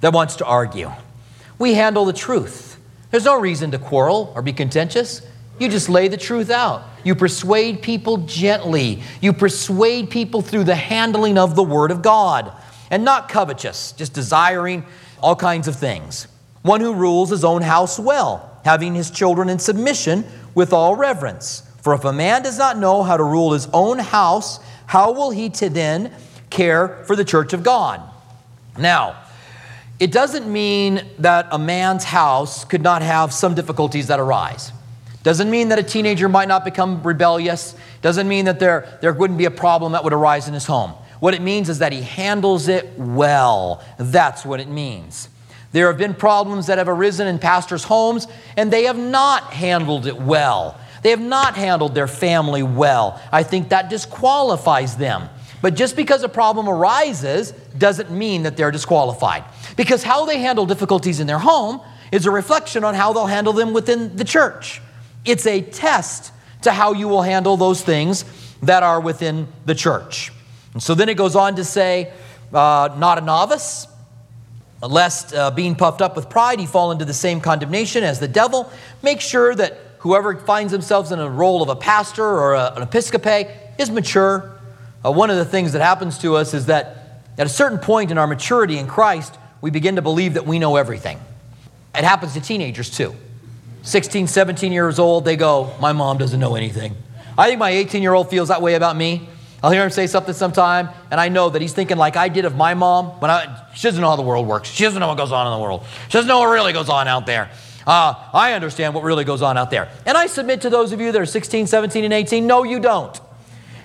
that 0.00 0.12
wants 0.12 0.36
to 0.36 0.44
argue. 0.44 0.90
We 1.58 1.74
handle 1.74 2.04
the 2.04 2.12
truth. 2.12 2.67
There's 3.10 3.24
no 3.24 3.40
reason 3.40 3.70
to 3.70 3.78
quarrel 3.78 4.32
or 4.34 4.42
be 4.42 4.52
contentious. 4.52 5.22
You 5.58 5.68
just 5.68 5.88
lay 5.88 6.08
the 6.08 6.16
truth 6.16 6.50
out. 6.50 6.84
You 7.04 7.14
persuade 7.14 7.82
people 7.82 8.18
gently. 8.18 9.02
You 9.20 9.32
persuade 9.32 10.10
people 10.10 10.42
through 10.42 10.64
the 10.64 10.74
handling 10.74 11.38
of 11.38 11.56
the 11.56 11.62
Word 11.62 11.90
of 11.90 12.02
God 12.02 12.52
and 12.90 13.04
not 13.04 13.28
covetous, 13.28 13.92
just 13.92 14.12
desiring 14.12 14.84
all 15.20 15.36
kinds 15.36 15.68
of 15.68 15.76
things. 15.76 16.28
One 16.62 16.80
who 16.80 16.94
rules 16.94 17.30
his 17.30 17.44
own 17.44 17.62
house 17.62 17.98
well, 17.98 18.60
having 18.64 18.94
his 18.94 19.10
children 19.10 19.48
in 19.48 19.58
submission 19.58 20.24
with 20.54 20.72
all 20.72 20.96
reverence. 20.96 21.62
For 21.82 21.94
if 21.94 22.04
a 22.04 22.12
man 22.12 22.42
does 22.42 22.58
not 22.58 22.78
know 22.78 23.02
how 23.02 23.16
to 23.16 23.24
rule 23.24 23.52
his 23.52 23.68
own 23.72 23.98
house, 23.98 24.60
how 24.86 25.12
will 25.12 25.30
he 25.30 25.50
to 25.50 25.68
then 25.68 26.12
care 26.50 27.04
for 27.04 27.16
the 27.16 27.24
church 27.24 27.52
of 27.52 27.62
God? 27.62 28.00
Now, 28.76 29.16
it 30.00 30.12
doesn't 30.12 30.50
mean 30.50 31.02
that 31.18 31.48
a 31.50 31.58
man's 31.58 32.04
house 32.04 32.64
could 32.64 32.82
not 32.82 33.02
have 33.02 33.32
some 33.32 33.54
difficulties 33.54 34.06
that 34.08 34.20
arise. 34.20 34.72
Doesn't 35.24 35.50
mean 35.50 35.70
that 35.70 35.78
a 35.78 35.82
teenager 35.82 36.28
might 36.28 36.48
not 36.48 36.64
become 36.64 37.02
rebellious. 37.02 37.74
Doesn't 38.00 38.28
mean 38.28 38.44
that 38.44 38.60
there, 38.60 38.98
there 39.02 39.12
wouldn't 39.12 39.38
be 39.38 39.46
a 39.46 39.50
problem 39.50 39.92
that 39.92 40.04
would 40.04 40.12
arise 40.12 40.46
in 40.46 40.54
his 40.54 40.66
home. 40.66 40.92
What 41.20 41.34
it 41.34 41.42
means 41.42 41.68
is 41.68 41.80
that 41.80 41.92
he 41.92 42.02
handles 42.02 42.68
it 42.68 42.96
well. 42.96 43.82
That's 43.98 44.44
what 44.44 44.60
it 44.60 44.68
means. 44.68 45.28
There 45.72 45.88
have 45.88 45.98
been 45.98 46.14
problems 46.14 46.68
that 46.68 46.78
have 46.78 46.88
arisen 46.88 47.26
in 47.26 47.38
pastors' 47.38 47.84
homes, 47.84 48.28
and 48.56 48.72
they 48.72 48.84
have 48.84 48.96
not 48.96 49.52
handled 49.52 50.06
it 50.06 50.16
well. 50.16 50.78
They 51.02 51.10
have 51.10 51.20
not 51.20 51.56
handled 51.56 51.94
their 51.94 52.06
family 52.06 52.62
well. 52.62 53.20
I 53.32 53.42
think 53.42 53.68
that 53.68 53.90
disqualifies 53.90 54.96
them. 54.96 55.28
But 55.60 55.74
just 55.74 55.96
because 55.96 56.22
a 56.22 56.28
problem 56.28 56.68
arises 56.68 57.50
doesn't 57.76 58.10
mean 58.10 58.44
that 58.44 58.56
they're 58.56 58.70
disqualified. 58.70 59.44
Because 59.78 60.02
how 60.02 60.26
they 60.26 60.40
handle 60.40 60.66
difficulties 60.66 61.20
in 61.20 61.28
their 61.28 61.38
home 61.38 61.80
is 62.10 62.26
a 62.26 62.32
reflection 62.32 62.82
on 62.82 62.94
how 62.94 63.12
they'll 63.12 63.26
handle 63.26 63.52
them 63.52 63.72
within 63.72 64.16
the 64.16 64.24
church. 64.24 64.82
It's 65.24 65.46
a 65.46 65.62
test 65.62 66.32
to 66.62 66.72
how 66.72 66.94
you 66.94 67.06
will 67.06 67.22
handle 67.22 67.56
those 67.56 67.80
things 67.80 68.24
that 68.60 68.82
are 68.82 69.00
within 69.00 69.46
the 69.66 69.76
church. 69.76 70.32
And 70.72 70.82
so 70.82 70.96
then 70.96 71.08
it 71.08 71.16
goes 71.16 71.36
on 71.36 71.54
to 71.54 71.64
say, 71.64 72.12
uh, 72.52 72.92
not 72.98 73.18
a 73.18 73.20
novice, 73.20 73.86
lest 74.82 75.32
uh, 75.32 75.52
being 75.52 75.76
puffed 75.76 76.02
up 76.02 76.16
with 76.16 76.28
pride, 76.28 76.58
he 76.58 76.66
fall 76.66 76.90
into 76.90 77.04
the 77.04 77.14
same 77.14 77.40
condemnation 77.40 78.02
as 78.02 78.18
the 78.18 78.26
devil. 78.26 78.68
Make 79.04 79.20
sure 79.20 79.54
that 79.54 79.78
whoever 79.98 80.34
finds 80.40 80.72
themselves 80.72 81.12
in 81.12 81.20
a 81.20 81.30
role 81.30 81.62
of 81.62 81.68
a 81.68 81.76
pastor 81.76 82.26
or 82.26 82.54
a, 82.54 82.72
an 82.74 82.82
episcopate 82.82 83.46
is 83.78 83.90
mature. 83.90 84.58
Uh, 85.04 85.12
one 85.12 85.30
of 85.30 85.36
the 85.36 85.44
things 85.44 85.70
that 85.70 85.82
happens 85.82 86.18
to 86.18 86.34
us 86.34 86.52
is 86.52 86.66
that 86.66 87.22
at 87.38 87.46
a 87.46 87.50
certain 87.50 87.78
point 87.78 88.10
in 88.10 88.18
our 88.18 88.26
maturity 88.26 88.76
in 88.76 88.88
Christ, 88.88 89.38
we 89.60 89.70
begin 89.70 89.96
to 89.96 90.02
believe 90.02 90.34
that 90.34 90.46
we 90.46 90.58
know 90.58 90.76
everything. 90.76 91.20
It 91.94 92.04
happens 92.04 92.34
to 92.34 92.40
teenagers 92.40 92.90
too. 92.90 93.14
16, 93.82 94.26
17 94.26 94.72
years 94.72 94.98
old, 94.98 95.24
they 95.24 95.36
go, 95.36 95.74
My 95.80 95.92
mom 95.92 96.18
doesn't 96.18 96.38
know 96.38 96.54
anything. 96.54 96.94
I 97.36 97.46
think 97.48 97.58
my 97.58 97.70
18 97.70 98.02
year 98.02 98.12
old 98.12 98.28
feels 98.30 98.48
that 98.48 98.62
way 98.62 98.74
about 98.74 98.96
me. 98.96 99.28
I'll 99.62 99.72
hear 99.72 99.82
him 99.82 99.90
say 99.90 100.06
something 100.06 100.34
sometime, 100.34 100.88
and 101.10 101.20
I 101.20 101.28
know 101.28 101.50
that 101.50 101.60
he's 101.60 101.72
thinking 101.72 101.96
like 101.96 102.16
I 102.16 102.28
did 102.28 102.44
of 102.44 102.54
my 102.54 102.74
mom. 102.74 103.06
When 103.20 103.30
I, 103.30 103.66
she 103.74 103.88
doesn't 103.88 104.00
know 104.00 104.10
how 104.10 104.16
the 104.16 104.22
world 104.22 104.46
works. 104.46 104.68
She 104.68 104.84
doesn't 104.84 105.00
know 105.00 105.08
what 105.08 105.16
goes 105.16 105.32
on 105.32 105.46
in 105.48 105.52
the 105.52 105.62
world. 105.62 105.84
She 106.06 106.12
doesn't 106.12 106.28
know 106.28 106.40
what 106.40 106.46
really 106.48 106.72
goes 106.72 106.88
on 106.88 107.08
out 107.08 107.26
there. 107.26 107.50
Uh, 107.84 108.14
I 108.32 108.52
understand 108.52 108.94
what 108.94 109.02
really 109.02 109.24
goes 109.24 109.42
on 109.42 109.56
out 109.56 109.70
there. 109.70 109.88
And 110.06 110.16
I 110.16 110.26
submit 110.26 110.60
to 110.60 110.70
those 110.70 110.92
of 110.92 111.00
you 111.00 111.10
that 111.10 111.20
are 111.20 111.26
16, 111.26 111.66
17, 111.66 112.04
and 112.04 112.12
18, 112.12 112.46
no, 112.46 112.62
you 112.62 112.78
don't. 112.78 113.18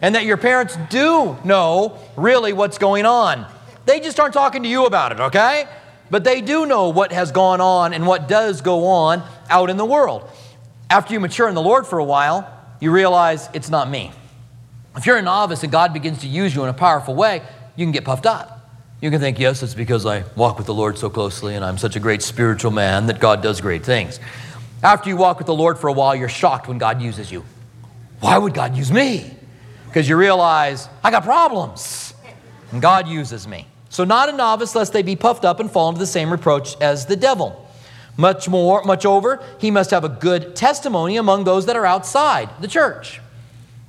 And 0.02 0.14
that 0.16 0.26
your 0.26 0.38
parents 0.38 0.78
do 0.90 1.38
know 1.44 1.98
really 2.18 2.54
what's 2.54 2.78
going 2.78 3.06
on. 3.06 3.48
They 3.86 4.00
just 4.00 4.20
aren't 4.20 4.34
talking 4.34 4.64
to 4.64 4.70
you 4.70 4.86
about 4.86 5.12
it, 5.12 5.20
okay? 5.20 5.68
But 6.10 6.24
they 6.24 6.42
do 6.42 6.66
know 6.66 6.90
what 6.90 7.12
has 7.12 7.32
gone 7.32 7.62
on 7.62 7.94
and 7.94 8.06
what 8.06 8.28
does 8.28 8.62
go 8.62 8.86
on 8.86 9.24
out 9.50 9.70
in 9.70 9.78
the 9.78 9.86
world. 9.86 10.30
After 10.90 11.14
you 11.14 11.20
mature 11.20 11.50
in 11.50 11.56
the 11.56 11.62
Lord 11.62 11.88
for 11.88 12.00
a 12.00 12.04
while, 12.04 12.50
you 12.80 12.92
realize 12.92 13.50
it's 13.54 13.70
not 13.70 13.90
me. 13.90 14.12
If 14.96 15.06
you're 15.06 15.18
a 15.18 15.22
novice 15.22 15.64
and 15.64 15.72
God 15.72 15.92
begins 15.92 16.20
to 16.22 16.28
use 16.28 16.54
you 16.54 16.64
in 16.64 16.70
a 16.70 16.74
powerful 16.74 17.16
way, 17.16 17.42
you 17.76 17.86
can 17.86 17.92
get 17.92 18.04
puffed 18.06 18.26
up. 18.26 18.70
You 19.02 19.10
can 19.10 19.20
think, 19.20 19.40
yes, 19.40 19.64
it's 19.64 19.74
because 19.74 20.06
I 20.06 20.24
walk 20.36 20.58
with 20.58 20.68
the 20.68 20.74
Lord 20.74 20.98
so 20.98 21.10
closely 21.10 21.56
and 21.56 21.66
I'm 21.66 21.78
such 21.78 21.96
a 21.96 22.00
great 22.00 22.22
spiritual 22.22 22.72
man 22.72 23.08
that 23.08 23.20
God 23.20 23.42
does 23.42 23.60
great 23.60 23.84
things. 23.84 24.20
After 24.84 25.10
you 25.10 25.18
walk 25.18 25.40
with 25.40 25.48
the 25.48 25.54
Lord 25.54 25.78
for 25.80 25.88
a 25.88 25.94
while, 25.94 26.16
you're 26.16 26.30
shocked 26.30 26.68
when 26.68 26.78
God 26.78 27.02
uses 27.02 27.32
you. 27.32 27.44
Why 28.20 28.38
would 28.38 28.54
God 28.54 28.78
use 28.78 28.92
me? 28.92 29.36
Because 29.88 30.08
you 30.08 30.16
realize, 30.16 30.88
I 31.04 31.12
got 31.12 31.24
problems 31.24 32.14
and 32.72 32.82
God 32.82 33.08
uses 33.08 33.48
me. 33.48 33.68
So, 33.94 34.04
not 34.04 34.28
a 34.28 34.32
novice, 34.32 34.74
lest 34.74 34.92
they 34.92 35.04
be 35.04 35.16
puffed 35.16 35.46
up 35.46 35.60
and 35.60 35.70
fall 35.70 35.90
into 35.90 36.00
the 36.00 36.08
same 36.08 36.32
reproach 36.32 36.76
as 36.82 37.06
the 37.06 37.16
devil. 37.16 37.64
Much 38.18 38.50
more, 38.50 38.84
much 38.84 39.06
over, 39.06 39.40
he 39.60 39.70
must 39.70 39.92
have 39.92 40.04
a 40.04 40.10
good 40.10 40.56
testimony 40.56 41.18
among 41.18 41.44
those 41.44 41.68
that 41.68 41.76
are 41.76 41.86
outside 41.86 42.50
the 42.60 42.68
church. 42.68 43.22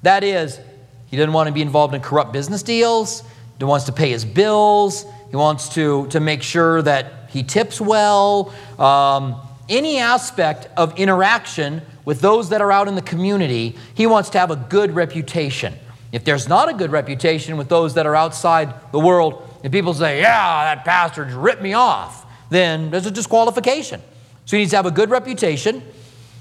That 0.03 0.23
is, 0.23 0.61
he 1.07 1.17
doesn't 1.17 1.33
want 1.33 1.47
to 1.47 1.55
be 1.55 1.63
involved 1.63 1.95
in 1.95 2.03
corrupt 2.03 2.35
business 2.35 2.63
deals. 2.63 3.23
He 3.59 3.65
wants 3.65 3.87
to 3.87 3.93
pay 3.93 4.11
his 4.11 4.27
bills. 4.27 5.07
He 5.31 5.37
wants 5.37 5.71
to, 5.71 6.07
to 6.09 6.21
make 6.21 6.43
sure 6.43 6.83
that 6.83 7.31
he 7.31 7.43
tips 7.43 7.81
well. 7.81 8.53
Um, 8.79 9.41
any 9.71 10.01
aspect 10.01 10.69
of 10.77 10.99
interaction 10.99 11.81
with 12.05 12.21
those 12.21 12.51
that 12.51 12.61
are 12.61 12.71
out 12.71 12.89
in 12.89 12.95
the 12.95 13.03
community, 13.03 13.75
he 13.95 14.07
wants 14.07 14.29
to 14.31 14.39
have 14.39 14.51
a 14.51 14.57
good 14.57 14.95
reputation. 14.95 15.73
If 16.13 16.25
there's 16.25 16.47
not 16.47 16.69
a 16.69 16.75
good 16.75 16.93
reputation 16.93 17.57
with 17.57 17.71
those 17.71 17.95
that 17.95 18.05
are 18.05 18.15
outside 18.15 18.75
the 18.93 19.01
world, 19.01 19.51
and 19.65 19.73
people 19.73 19.95
say, 19.95 20.21
yeah, 20.21 20.75
that 20.75 20.85
pastor 20.85 21.25
just 21.25 21.37
ripped 21.39 21.63
me 21.63 21.73
off, 21.73 22.27
then 22.51 22.91
there's 22.91 23.07
a 23.07 23.11
disqualification. 23.11 24.01
So 24.45 24.57
he 24.57 24.63
needs 24.63 24.73
to 24.73 24.77
have 24.77 24.85
a 24.85 24.91
good 24.91 25.09
reputation, 25.09 25.83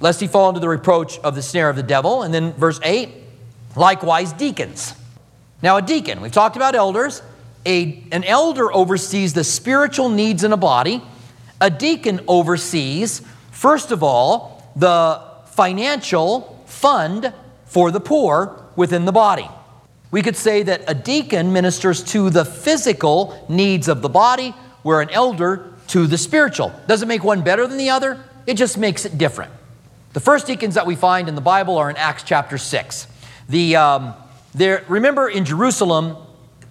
lest 0.01 0.19
he 0.19 0.27
fall 0.27 0.49
into 0.49 0.59
the 0.59 0.67
reproach 0.67 1.19
of 1.19 1.33
the 1.33 1.41
snare 1.41 1.69
of 1.69 1.77
the 1.77 1.83
devil. 1.83 2.23
And 2.23 2.33
then 2.33 2.51
verse 2.53 2.81
8, 2.83 3.09
Likewise, 3.77 4.33
deacons. 4.33 4.93
Now, 5.63 5.77
a 5.77 5.81
deacon, 5.81 6.21
we've 6.21 6.33
talked 6.33 6.57
about 6.57 6.75
elders. 6.75 7.23
A, 7.65 8.03
an 8.11 8.25
elder 8.25 8.71
oversees 8.73 9.33
the 9.33 9.45
spiritual 9.45 10.09
needs 10.09 10.43
in 10.43 10.51
a 10.51 10.57
body. 10.57 11.01
A 11.61 11.69
deacon 11.69 12.19
oversees, 12.27 13.21
first 13.51 13.91
of 13.91 14.03
all, 14.03 14.69
the 14.75 15.21
financial 15.45 16.61
fund 16.65 17.33
for 17.65 17.89
the 17.89 18.01
poor 18.01 18.65
within 18.75 19.05
the 19.05 19.13
body. 19.13 19.47
We 20.13 20.21
could 20.21 20.35
say 20.37 20.61
that 20.61 20.83
a 20.87 20.93
deacon 20.93 21.53
ministers 21.53 22.03
to 22.11 22.29
the 22.29 22.45
physical 22.45 23.43
needs 23.49 23.87
of 23.87 24.03
the 24.03 24.09
body, 24.09 24.51
where 24.83 25.01
an 25.01 25.09
elder 25.09 25.73
to 25.87 26.05
the 26.05 26.19
spiritual. 26.19 26.71
Doesn't 26.85 27.07
make 27.07 27.23
one 27.23 27.41
better 27.41 27.65
than 27.65 27.79
the 27.79 27.89
other, 27.89 28.23
it 28.45 28.53
just 28.53 28.77
makes 28.77 29.05
it 29.05 29.17
different. 29.17 29.51
The 30.13 30.19
first 30.19 30.45
deacons 30.45 30.75
that 30.75 30.85
we 30.85 30.95
find 30.95 31.27
in 31.27 31.33
the 31.33 31.41
Bible 31.41 31.79
are 31.79 31.89
in 31.89 31.97
Acts 31.97 32.21
chapter 32.21 32.59
6. 32.59 33.07
The, 33.49 33.75
um, 33.75 34.13
there, 34.53 34.85
remember 34.87 35.29
in 35.29 35.45
Jerusalem, 35.45 36.15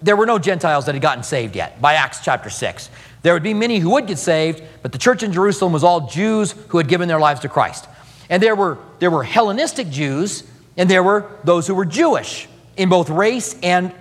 there 0.01 0.15
were 0.15 0.25
no 0.25 0.39
Gentiles 0.39 0.85
that 0.85 0.95
had 0.95 1.01
gotten 1.01 1.25
saved 1.25 1.57
yet 1.57 1.81
by 1.81 1.95
Acts 1.95 2.21
chapter 2.23 2.49
6. 2.49 2.89
There 3.23 3.33
would 3.33 3.43
be 3.43 3.53
many 3.53 3.79
who 3.79 3.89
would 3.89 4.07
get 4.07 4.19
saved, 4.19 4.63
but 4.81 4.93
the 4.93 4.97
church 4.97 5.21
in 5.21 5.33
Jerusalem 5.33 5.73
was 5.73 5.83
all 5.83 6.07
Jews 6.07 6.53
who 6.69 6.77
had 6.77 6.87
given 6.87 7.09
their 7.09 7.19
lives 7.19 7.41
to 7.41 7.49
Christ. 7.49 7.89
And 8.29 8.41
there 8.41 8.55
were, 8.55 8.77
there 8.99 9.11
were 9.11 9.23
Hellenistic 9.25 9.89
Jews, 9.89 10.45
and 10.77 10.89
there 10.89 11.03
were 11.03 11.29
those 11.43 11.67
who 11.67 11.75
were 11.75 11.83
Jewish 11.83 12.47
in 12.77 12.89
both 12.89 13.09
race 13.09 13.55
and 13.61 13.93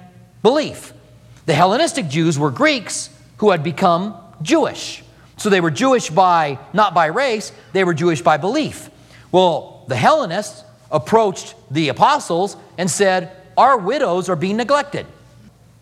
belief. 0.43 0.93
The 1.47 1.55
Hellenistic 1.55 2.09
Jews 2.09 2.39
were 2.39 2.51
Greeks 2.51 3.11
who 3.39 3.51
had 3.51 3.63
become 3.63 4.17
Jewish. 4.43 5.03
So 5.37 5.51
they 5.51 5.61
were 5.61 5.71
Jewish 5.71 6.11
by, 6.11 6.59
not 6.73 6.95
by 6.95 7.07
race, 7.07 7.53
they 7.73 7.85
were 7.85 7.95
Jewish 7.95 8.23
by 8.23 8.37
belief. 8.37 8.91
Well, 9.33 9.85
the 9.89 9.97
Hellenists 9.97 10.65
approached 10.91 11.55
the 11.71 11.89
apostles 11.89 12.57
and 12.79 12.91
said, 12.91 13.35
Our 13.57 13.79
widows 13.79 14.29
are 14.29 14.37
being 14.37 14.57
neglected. 14.57 15.07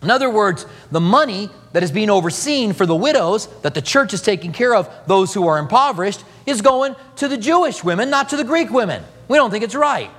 In 0.01 0.09
other 0.09 0.29
words, 0.29 0.65
the 0.89 0.99
money 0.99 1.49
that 1.73 1.83
is 1.83 1.91
being 1.91 2.09
overseen 2.09 2.73
for 2.73 2.85
the 2.85 2.95
widows 2.95 3.47
that 3.61 3.75
the 3.75 3.81
church 3.81 4.13
is 4.13 4.21
taking 4.21 4.51
care 4.51 4.73
of, 4.73 4.89
those 5.05 5.33
who 5.33 5.47
are 5.47 5.59
impoverished, 5.59 6.23
is 6.45 6.61
going 6.61 6.95
to 7.17 7.27
the 7.27 7.37
Jewish 7.37 7.83
women, 7.83 8.09
not 8.09 8.29
to 8.29 8.37
the 8.37 8.43
Greek 8.43 8.71
women. 8.71 9.03
We 9.27 9.37
don't 9.37 9.51
think 9.51 9.63
it's 9.63 9.75
right. 9.75 10.09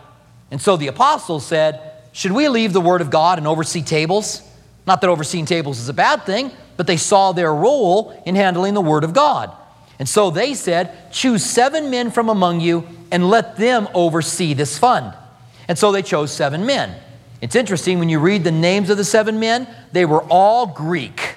And 0.51 0.61
so 0.61 0.77
the 0.77 0.87
apostles 0.87 1.45
said, 1.45 1.92
Should 2.13 2.33
we 2.33 2.49
leave 2.49 2.73
the 2.73 2.81
word 2.81 3.01
of 3.01 3.11
God 3.11 3.39
and 3.39 3.47
oversee 3.47 3.83
tables? 3.83 4.43
Not 4.87 5.01
that 5.01 5.11
overseeing 5.11 5.47
tables 5.47 5.79
is 5.79 5.89
a 5.89 5.95
bad 5.95 6.25
thing, 6.25 6.51
but 6.77 6.87
they 6.87 6.97
saw 6.97 7.33
their 7.33 7.55
role 7.55 8.23
in 8.27 8.35
handling 8.35 8.75
the 8.75 8.81
word 8.81 9.05
of 9.05 9.13
God. 9.13 9.51
And 9.99 10.09
so 10.09 10.31
they 10.31 10.55
said, 10.55 11.13
Choose 11.13 11.45
seven 11.45 11.91
men 11.91 12.11
from 12.11 12.29
among 12.29 12.61
you 12.61 12.87
and 13.11 13.29
let 13.29 13.57
them 13.57 13.89
oversee 13.95 14.55
this 14.55 14.79
fund. 14.79 15.15
And 15.69 15.79
so 15.79 15.93
they 15.93 16.03
chose 16.03 16.33
seven 16.33 16.67
men. 16.67 16.95
It's 17.41 17.57
interesting 17.57 17.99
when 17.99 18.09
you 18.09 18.19
read 18.19 18.45
the 18.45 18.53
names 18.53 18.91
of 18.91 18.97
the 18.97 19.05
seven 19.05 19.41
men, 19.41 19.69
they 19.93 20.05
were 20.05 20.23
all 20.25 20.67
Greek. 20.67 21.37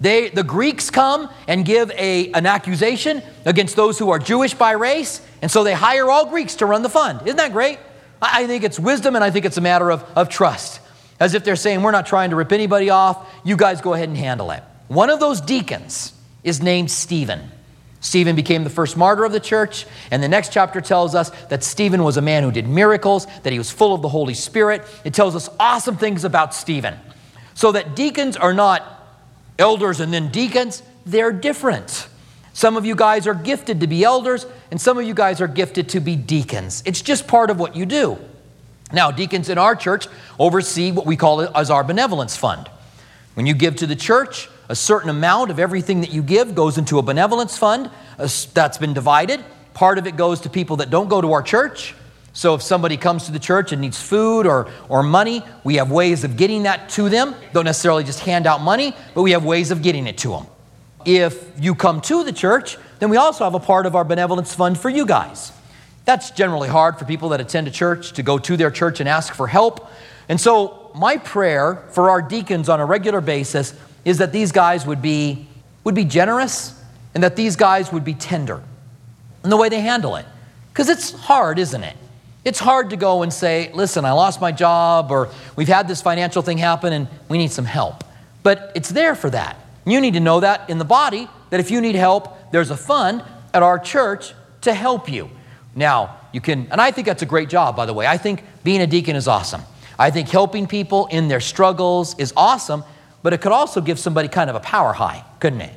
They, 0.00 0.30
the 0.30 0.42
Greeks 0.42 0.90
come 0.90 1.28
and 1.46 1.64
give 1.64 1.90
a, 1.90 2.32
an 2.32 2.46
accusation 2.46 3.22
against 3.44 3.76
those 3.76 3.98
who 3.98 4.10
are 4.10 4.18
Jewish 4.18 4.54
by 4.54 4.72
race, 4.72 5.20
and 5.42 5.50
so 5.50 5.62
they 5.62 5.74
hire 5.74 6.10
all 6.10 6.26
Greeks 6.26 6.56
to 6.56 6.66
run 6.66 6.82
the 6.82 6.88
fund. 6.88 7.20
Isn't 7.26 7.36
that 7.36 7.52
great? 7.52 7.78
I, 8.22 8.46
think 8.46 8.64
it's 8.64 8.78
wisdom 8.78 9.14
and 9.14 9.24
I 9.24 9.30
think 9.30 9.44
it's 9.44 9.56
a 9.56 9.62
matter 9.62 9.90
of, 9.90 10.04
of 10.16 10.28
trust. 10.28 10.80
As 11.18 11.34
if 11.34 11.44
they're 11.44 11.56
saying, 11.56 11.82
We're 11.82 11.90
not 11.90 12.06
trying 12.06 12.30
to 12.30 12.36
rip 12.36 12.52
anybody 12.52 12.90
off, 12.90 13.30
you 13.44 13.56
guys 13.56 13.80
go 13.80 13.94
ahead 13.94 14.08
and 14.08 14.16
handle 14.16 14.50
it. 14.50 14.62
One 14.88 15.10
of 15.10 15.20
those 15.20 15.40
deacons 15.40 16.12
is 16.42 16.62
named 16.62 16.90
Stephen. 16.90 17.50
Stephen 18.00 18.34
became 18.34 18.64
the 18.64 18.70
first 18.70 18.96
martyr 18.96 19.24
of 19.24 19.32
the 19.32 19.40
church, 19.40 19.86
and 20.10 20.22
the 20.22 20.28
next 20.28 20.52
chapter 20.52 20.80
tells 20.80 21.14
us 21.14 21.30
that 21.48 21.62
Stephen 21.62 22.02
was 22.02 22.16
a 22.16 22.22
man 22.22 22.42
who 22.42 22.50
did 22.50 22.66
miracles, 22.66 23.26
that 23.42 23.52
he 23.52 23.58
was 23.58 23.70
full 23.70 23.94
of 23.94 24.00
the 24.00 24.08
Holy 24.08 24.32
Spirit. 24.32 24.82
It 25.04 25.12
tells 25.12 25.36
us 25.36 25.50
awesome 25.60 25.98
things 25.98 26.24
about 26.24 26.54
Stephen. 26.54 26.94
So 27.54 27.72
that 27.72 27.94
deacons 27.94 28.38
are 28.38 28.54
not 28.54 28.82
elders 29.58 30.00
and 30.00 30.12
then 30.12 30.30
deacons, 30.30 30.82
they're 31.04 31.32
different. 31.32 32.08
Some 32.52 32.76
of 32.76 32.84
you 32.84 32.94
guys 32.94 33.26
are 33.26 33.34
gifted 33.34 33.80
to 33.80 33.86
be 33.86 34.04
elders, 34.04 34.46
and 34.70 34.80
some 34.80 34.98
of 34.98 35.04
you 35.04 35.14
guys 35.14 35.40
are 35.40 35.48
gifted 35.48 35.88
to 35.90 36.00
be 36.00 36.16
deacons. 36.16 36.82
It's 36.84 37.00
just 37.00 37.28
part 37.28 37.50
of 37.50 37.58
what 37.58 37.76
you 37.76 37.86
do. 37.86 38.18
Now, 38.92 39.10
deacons 39.10 39.48
in 39.48 39.58
our 39.58 39.76
church 39.76 40.08
oversee 40.38 40.90
what 40.90 41.06
we 41.06 41.16
call 41.16 41.40
as 41.56 41.70
our 41.70 41.84
benevolence 41.84 42.36
fund. 42.36 42.68
When 43.34 43.46
you 43.46 43.54
give 43.54 43.76
to 43.76 43.86
the 43.86 43.94
church, 43.94 44.48
a 44.68 44.74
certain 44.74 45.10
amount 45.10 45.50
of 45.50 45.58
everything 45.58 46.00
that 46.00 46.12
you 46.12 46.22
give 46.22 46.54
goes 46.54 46.76
into 46.76 46.98
a 46.98 47.02
benevolence 47.02 47.56
fund 47.56 47.90
that's 48.18 48.78
been 48.78 48.94
divided. 48.94 49.44
Part 49.74 49.98
of 49.98 50.06
it 50.06 50.16
goes 50.16 50.40
to 50.40 50.50
people 50.50 50.76
that 50.76 50.90
don't 50.90 51.08
go 51.08 51.20
to 51.20 51.32
our 51.32 51.42
church. 51.42 51.94
So 52.32 52.54
if 52.54 52.62
somebody 52.62 52.96
comes 52.96 53.26
to 53.26 53.32
the 53.32 53.38
church 53.38 53.72
and 53.72 53.80
needs 53.80 54.00
food 54.00 54.46
or, 54.46 54.68
or 54.88 55.02
money, 55.02 55.42
we 55.64 55.76
have 55.76 55.90
ways 55.90 56.22
of 56.22 56.36
getting 56.36 56.64
that 56.64 56.88
to 56.90 57.08
them. 57.08 57.34
Don't 57.52 57.64
necessarily 57.64 58.04
just 58.04 58.20
hand 58.20 58.46
out 58.46 58.60
money, 58.60 58.94
but 59.14 59.22
we 59.22 59.32
have 59.32 59.44
ways 59.44 59.70
of 59.70 59.82
getting 59.82 60.06
it 60.06 60.18
to 60.18 60.30
them. 60.30 60.46
If 61.04 61.52
you 61.58 61.74
come 61.74 62.00
to 62.02 62.24
the 62.24 62.32
church, 62.32 62.76
then 62.98 63.10
we 63.10 63.16
also 63.16 63.44
have 63.44 63.54
a 63.54 63.60
part 63.60 63.86
of 63.86 63.96
our 63.96 64.04
benevolence 64.04 64.54
fund 64.54 64.78
for 64.78 64.90
you 64.90 65.06
guys. 65.06 65.52
That's 66.04 66.30
generally 66.30 66.68
hard 66.68 66.98
for 66.98 67.04
people 67.04 67.30
that 67.30 67.40
attend 67.40 67.68
a 67.68 67.70
church 67.70 68.12
to 68.12 68.22
go 68.22 68.38
to 68.38 68.56
their 68.56 68.70
church 68.70 69.00
and 69.00 69.08
ask 69.08 69.34
for 69.34 69.46
help. 69.46 69.88
And 70.28 70.40
so, 70.40 70.90
my 70.94 71.18
prayer 71.18 71.84
for 71.92 72.10
our 72.10 72.20
deacons 72.20 72.68
on 72.68 72.80
a 72.80 72.86
regular 72.86 73.20
basis 73.20 73.74
is 74.04 74.18
that 74.18 74.32
these 74.32 74.50
guys 74.52 74.86
would 74.86 75.00
be 75.00 75.46
would 75.84 75.94
be 75.94 76.04
generous 76.04 76.74
and 77.14 77.22
that 77.22 77.36
these 77.36 77.56
guys 77.56 77.92
would 77.92 78.04
be 78.04 78.14
tender 78.14 78.62
in 79.44 79.50
the 79.50 79.56
way 79.56 79.68
they 79.68 79.80
handle 79.80 80.16
it. 80.16 80.26
Because 80.72 80.88
it's 80.88 81.12
hard, 81.12 81.58
isn't 81.58 81.82
it? 81.82 81.96
It's 82.44 82.58
hard 82.58 82.90
to 82.90 82.96
go 82.96 83.22
and 83.22 83.32
say, 83.32 83.70
listen, 83.74 84.04
I 84.04 84.12
lost 84.12 84.40
my 84.40 84.52
job, 84.52 85.10
or 85.10 85.28
we've 85.56 85.68
had 85.68 85.88
this 85.88 86.00
financial 86.00 86.42
thing 86.42 86.58
happen 86.58 86.92
and 86.92 87.08
we 87.28 87.38
need 87.38 87.50
some 87.50 87.66
help. 87.66 88.04
But 88.42 88.72
it's 88.74 88.88
there 88.88 89.14
for 89.14 89.28
that. 89.30 89.56
You 89.86 90.00
need 90.00 90.14
to 90.14 90.20
know 90.20 90.40
that 90.40 90.68
in 90.70 90.78
the 90.78 90.84
body, 90.84 91.28
that 91.50 91.60
if 91.60 91.70
you 91.70 91.80
need 91.80 91.94
help, 91.94 92.52
there's 92.52 92.70
a 92.70 92.76
fund 92.76 93.22
at 93.52 93.62
our 93.62 93.78
church 93.78 94.34
to 94.62 94.74
help 94.74 95.10
you. 95.10 95.30
Now, 95.74 96.16
you 96.32 96.40
can, 96.40 96.68
and 96.70 96.80
I 96.80 96.90
think 96.90 97.06
that's 97.06 97.22
a 97.22 97.26
great 97.26 97.48
job, 97.48 97.76
by 97.76 97.86
the 97.86 97.94
way. 97.94 98.06
I 98.06 98.16
think 98.16 98.44
being 98.62 98.80
a 98.80 98.86
deacon 98.86 99.16
is 99.16 99.26
awesome. 99.26 99.62
I 99.98 100.10
think 100.10 100.28
helping 100.28 100.66
people 100.66 101.06
in 101.06 101.28
their 101.28 101.40
struggles 101.40 102.18
is 102.18 102.32
awesome, 102.36 102.84
but 103.22 103.32
it 103.32 103.40
could 103.40 103.52
also 103.52 103.80
give 103.80 103.98
somebody 103.98 104.28
kind 104.28 104.48
of 104.48 104.56
a 104.56 104.60
power 104.60 104.92
high, 104.92 105.24
couldn't 105.40 105.60
it? 105.60 105.74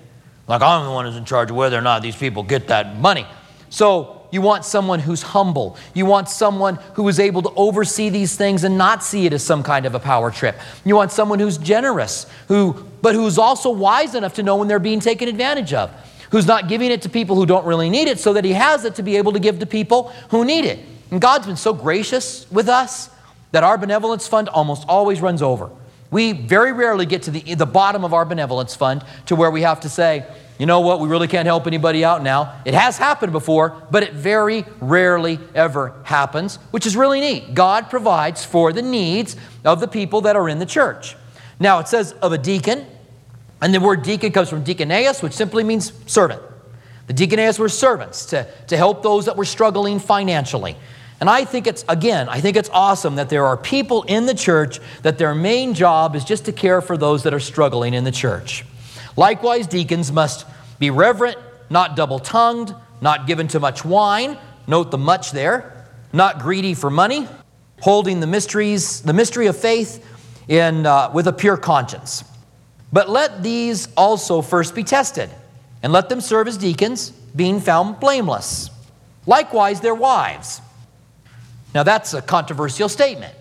Like, 0.48 0.62
I'm 0.62 0.86
the 0.86 0.92
one 0.92 1.06
who's 1.06 1.16
in 1.16 1.26
charge 1.26 1.50
of 1.50 1.56
whether 1.56 1.78
or 1.78 1.82
not 1.82 2.02
these 2.02 2.16
people 2.16 2.44
get 2.44 2.68
that 2.68 2.98
money. 2.98 3.26
So, 3.70 4.13
you 4.34 4.42
want 4.42 4.66
someone 4.66 5.00
who's 5.00 5.22
humble. 5.22 5.78
You 5.94 6.08
want 6.08 6.28
someone 6.28 6.80
who 6.96 7.08
is 7.08 7.20
able 7.20 7.44
to 7.44 7.52
oversee 7.52 8.10
these 8.10 8.36
things 8.36 8.64
and 8.64 8.80
not 8.80 9.04
see 9.04 9.28
it 9.28 9.34
as 9.34 9.44
some 9.44 9.62
kind 9.62 9.86
of 9.86 9.94
a 9.94 10.00
power 10.00 10.32
trip. 10.32 10.60
You 10.84 10.96
want 10.96 11.12
someone 11.12 11.38
who's 11.38 11.60
generous, 11.60 12.26
who, 12.48 12.74
but 13.04 13.14
who's 13.14 13.38
also 13.38 13.70
wise 13.70 14.16
enough 14.16 14.34
to 14.34 14.44
know 14.44 14.56
when 14.56 14.68
they're 14.68 14.80
being 14.80 15.02
taken 15.02 15.30
advantage 15.30 15.72
of, 15.72 15.92
who's 16.32 16.48
not 16.48 16.68
giving 16.68 16.90
it 16.90 17.04
to 17.04 17.10
people 17.10 17.36
who 17.36 17.46
don't 17.46 17.64
really 17.64 17.92
need 17.92 18.08
it 18.08 18.20
so 18.20 18.34
that 18.34 18.44
he 18.44 18.54
has 18.54 18.86
it 18.86 18.96
to 18.96 19.04
be 19.04 19.18
able 19.18 19.34
to 19.34 19.40
give 19.40 19.60
to 19.60 19.68
people 19.68 20.12
who 20.30 20.44
need 20.44 20.66
it. 20.66 20.80
And 21.12 21.22
God's 21.22 21.46
been 21.46 21.56
so 21.56 21.72
gracious 21.72 22.50
with 22.52 22.70
us 22.70 23.12
that 23.52 23.64
our 23.64 23.78
benevolence 23.78 24.28
fund 24.28 24.50
almost 24.50 24.84
always 24.88 25.22
runs 25.22 25.44
over. 25.44 25.70
We 26.10 26.32
very 26.32 26.72
rarely 26.72 27.06
get 27.06 27.22
to 27.24 27.32
the, 27.32 27.54
the 27.54 27.68
bottom 27.68 28.04
of 28.04 28.16
our 28.16 28.26
benevolence 28.26 28.76
fund 28.76 29.06
to 29.28 29.36
where 29.36 29.52
we 29.52 29.62
have 29.62 29.82
to 29.82 29.90
say, 29.90 30.26
you 30.60 30.66
know 30.66 30.82
what, 30.82 31.00
we 31.00 31.08
really 31.08 31.28
can't 31.28 31.46
help 31.46 31.66
anybody 31.66 32.06
out 32.06 32.22
now. 32.22 32.62
It 32.64 32.74
has 32.74 32.98
happened 32.98 33.32
before, 33.32 33.82
but 33.90 34.04
it 34.04 34.14
very 34.14 34.66
rarely 34.80 35.40
ever 35.56 35.96
happens, 36.04 36.58
which 36.72 36.86
is 36.86 36.96
really 36.96 37.20
neat. 37.20 37.54
God 37.54 37.90
provides 37.90 38.46
for 38.46 38.72
the 38.72 38.82
needs 38.82 39.36
of 39.66 39.80
the 39.80 39.88
people 39.88 40.22
that 40.22 40.36
are 40.36 40.48
in 40.48 40.60
the 40.60 40.66
church. 40.66 41.16
Now, 41.60 41.80
it 41.80 41.88
says 41.88 42.14
of 42.14 42.32
a 42.34 42.38
deacon, 42.38 42.86
and 43.62 43.74
the 43.74 43.80
word 43.80 44.04
deacon 44.04 44.32
comes 44.32 44.50
from 44.50 44.64
diakonos, 44.64 45.24
which 45.24 45.34
simply 45.34 45.64
means 45.64 45.92
servant. 46.06 46.42
The 47.08 47.14
diakonos 47.14 47.58
were 47.58 47.70
servants 47.70 48.28
to, 48.28 48.48
to 48.68 48.78
help 48.78 49.02
those 49.02 49.26
that 49.26 49.36
were 49.36 49.46
struggling 49.46 50.00
financially. 50.00 50.78
And 51.20 51.30
I 51.30 51.46
think 51.46 51.68
it's, 51.68 51.86
again, 51.88 52.28
I 52.28 52.42
think 52.42 52.58
it's 52.58 52.70
awesome 52.70 53.16
that 53.16 53.30
there 53.30 53.46
are 53.46 53.56
people 53.56 54.04
in 54.04 54.26
the 54.26 54.34
church 54.34 54.80
that 55.04 55.18
their 55.18 55.34
main 55.34 55.74
job 55.74 56.16
is 56.16 56.26
just 56.26 56.46
to 56.46 56.52
care 56.52 56.82
for 56.82 56.98
those 56.98 57.24
that 57.24 57.34
are 57.34 57.40
struggling 57.40 57.94
in 57.94 58.04
the 58.04 58.12
church. 58.12 58.66
Likewise, 59.16 59.68
deacons 59.68 60.12
must 60.12 60.46
be 60.80 60.90
reverent, 60.90 61.38
not 61.70 61.96
double 61.96 62.20
tongued, 62.20 62.74
not 63.02 63.28
given 63.28 63.48
to 63.50 63.60
much 63.60 63.86
wine. 63.86 64.38
Note 64.68 64.92
the 64.92 64.98
much 64.98 65.32
there. 65.32 65.88
Not 66.14 66.40
greedy 66.40 66.74
for 66.74 66.90
money, 66.90 67.28
holding 67.82 68.20
the 68.20 68.28
mysteries, 68.28 69.02
the 69.02 69.14
mystery 69.14 69.48
of 69.48 69.58
faith 69.58 70.06
in, 70.48 70.86
uh, 70.86 71.12
with 71.14 71.28
a 71.28 71.34
pure 71.34 71.58
conscience. 71.58 72.24
But 72.92 73.10
let 73.10 73.42
these 73.42 73.88
also 73.98 74.42
first 74.42 74.76
be 74.76 74.84
tested, 74.84 75.30
and 75.82 75.92
let 75.92 76.10
them 76.10 76.22
serve 76.22 76.48
as 76.48 76.58
deacons, 76.58 77.10
being 77.36 77.60
found 77.60 78.00
blameless. 78.00 78.70
Likewise, 79.26 79.82
their 79.82 79.96
wives. 79.96 80.62
Now, 81.74 81.82
that's 81.82 82.14
a 82.14 82.22
controversial 82.22 82.88
statement 82.88 83.34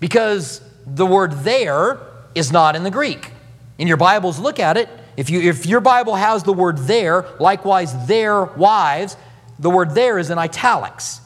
because 0.00 0.60
the 0.84 1.06
word 1.06 1.32
there 1.44 1.98
is 2.34 2.50
not 2.50 2.74
in 2.74 2.82
the 2.82 2.90
Greek. 2.90 3.30
In 3.78 3.88
your 3.88 3.96
Bibles, 3.96 4.38
look 4.38 4.58
at 4.58 4.76
it. 4.76 4.88
If, 5.16 5.30
you, 5.30 5.40
if 5.40 5.66
your 5.66 5.80
Bible 5.80 6.14
has 6.14 6.42
the 6.42 6.52
word 6.52 6.78
there, 6.78 7.26
likewise 7.38 8.06
their 8.06 8.44
wives, 8.44 9.16
the 9.58 9.70
word 9.70 9.92
there 9.92 10.18
is 10.18 10.30
in 10.30 10.38
italics. 10.38 11.20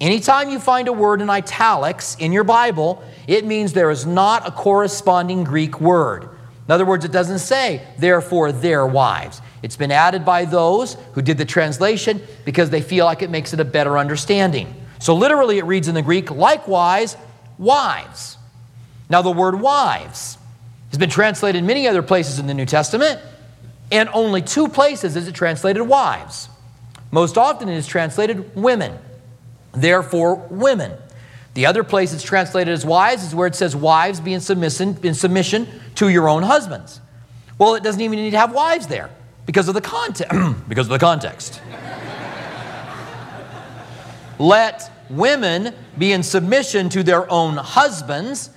Anytime 0.00 0.48
you 0.48 0.58
find 0.58 0.88
a 0.88 0.92
word 0.92 1.20
in 1.20 1.28
italics 1.28 2.16
in 2.18 2.32
your 2.32 2.44
Bible, 2.44 3.02
it 3.26 3.44
means 3.44 3.72
there 3.72 3.90
is 3.90 4.06
not 4.06 4.48
a 4.48 4.50
corresponding 4.50 5.44
Greek 5.44 5.80
word. 5.80 6.24
In 6.24 6.72
other 6.72 6.86
words, 6.86 7.04
it 7.04 7.12
doesn't 7.12 7.40
say, 7.40 7.86
therefore, 7.98 8.52
their 8.52 8.86
wives. 8.86 9.42
It's 9.62 9.76
been 9.76 9.90
added 9.90 10.24
by 10.24 10.44
those 10.44 10.94
who 11.12 11.22
did 11.22 11.36
the 11.36 11.44
translation 11.44 12.22
because 12.44 12.70
they 12.70 12.80
feel 12.80 13.04
like 13.04 13.22
it 13.22 13.30
makes 13.30 13.52
it 13.52 13.60
a 13.60 13.64
better 13.64 13.98
understanding. 13.98 14.74
So 15.00 15.14
literally, 15.14 15.58
it 15.58 15.64
reads 15.64 15.88
in 15.88 15.94
the 15.94 16.02
Greek, 16.02 16.30
likewise, 16.30 17.16
wives. 17.58 18.38
Now, 19.08 19.22
the 19.22 19.30
word 19.30 19.60
wives 19.60 20.38
has 20.90 20.98
been 20.98 21.10
translated 21.10 21.64
many 21.64 21.88
other 21.88 22.02
places 22.02 22.38
in 22.38 22.46
the 22.46 22.54
New 22.54 22.66
Testament, 22.66 23.20
and 23.90 24.08
only 24.12 24.42
two 24.42 24.68
places 24.68 25.16
is 25.16 25.26
it 25.26 25.34
translated 25.34 25.82
wives. 25.82 26.48
Most 27.10 27.38
often 27.38 27.68
it 27.68 27.76
is 27.76 27.86
translated 27.86 28.54
women, 28.54 28.98
therefore, 29.72 30.34
women. 30.34 30.92
The 31.54 31.66
other 31.66 31.82
place 31.82 32.12
it's 32.12 32.22
translated 32.22 32.72
as 32.72 32.84
wives 32.84 33.24
is 33.24 33.34
where 33.34 33.46
it 33.46 33.54
says 33.54 33.74
wives 33.74 34.20
be 34.20 34.34
in 34.34 34.40
submission, 34.40 34.96
in 35.02 35.14
submission 35.14 35.66
to 35.96 36.08
your 36.08 36.28
own 36.28 36.42
husbands. 36.42 37.00
Well, 37.58 37.74
it 37.74 37.82
doesn't 37.82 38.00
even 38.00 38.18
need 38.18 38.30
to 38.30 38.38
have 38.38 38.52
wives 38.52 38.86
there 38.86 39.10
because 39.46 39.68
of 39.68 39.74
the 39.74 39.80
context. 39.80 40.32
because 40.68 40.86
of 40.86 40.92
the 40.92 40.98
context. 40.98 41.60
Let 44.38 44.90
women 45.10 45.74
be 45.98 46.12
in 46.12 46.22
submission 46.22 46.88
to 46.90 47.02
their 47.02 47.30
own 47.30 47.56
husbands 47.56 48.50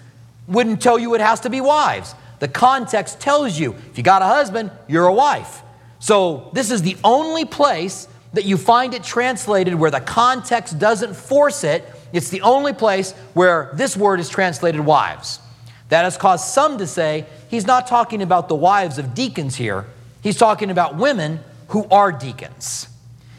wouldn't 0.47 0.81
tell 0.81 0.99
you 0.99 1.13
it 1.15 1.21
has 1.21 1.41
to 1.41 1.49
be 1.49 1.61
wives. 1.61 2.15
The 2.43 2.49
context 2.49 3.21
tells 3.21 3.57
you 3.57 3.73
if 3.89 3.97
you 3.97 4.03
got 4.03 4.21
a 4.21 4.25
husband, 4.25 4.69
you're 4.89 5.07
a 5.07 5.13
wife. 5.13 5.61
So 5.99 6.49
this 6.51 6.71
is 6.71 6.81
the 6.81 6.97
only 7.01 7.45
place 7.45 8.05
that 8.33 8.43
you 8.43 8.57
find 8.57 8.93
it 8.93 9.01
translated 9.01 9.75
where 9.75 9.89
the 9.89 10.01
context 10.01 10.77
doesn't 10.77 11.13
force 11.13 11.63
it. 11.63 11.85
It's 12.11 12.27
the 12.27 12.41
only 12.41 12.73
place 12.73 13.13
where 13.33 13.71
this 13.75 13.95
word 13.95 14.19
is 14.19 14.27
translated 14.27 14.81
wives. 14.81 15.39
That 15.87 16.03
has 16.03 16.17
caused 16.17 16.49
some 16.49 16.79
to 16.79 16.85
say 16.85 17.27
he's 17.47 17.65
not 17.65 17.87
talking 17.87 18.21
about 18.21 18.49
the 18.49 18.55
wives 18.55 18.97
of 18.97 19.13
deacons 19.13 19.55
here, 19.55 19.85
he's 20.21 20.35
talking 20.35 20.69
about 20.69 20.97
women 20.97 21.39
who 21.69 21.87
are 21.89 22.11
deacons. 22.11 22.89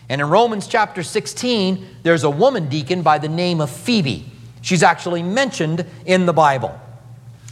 And 0.09 0.23
in 0.23 0.31
Romans 0.31 0.67
chapter 0.67 1.03
16, 1.03 1.87
there's 2.05 2.25
a 2.25 2.31
woman 2.31 2.71
deacon 2.71 3.03
by 3.03 3.19
the 3.19 3.29
name 3.29 3.61
of 3.61 3.69
Phoebe. 3.69 4.25
She's 4.63 4.83
actually 4.83 5.23
mentioned 5.23 5.85
in 6.07 6.25
the 6.25 6.33
Bible. 6.33 6.81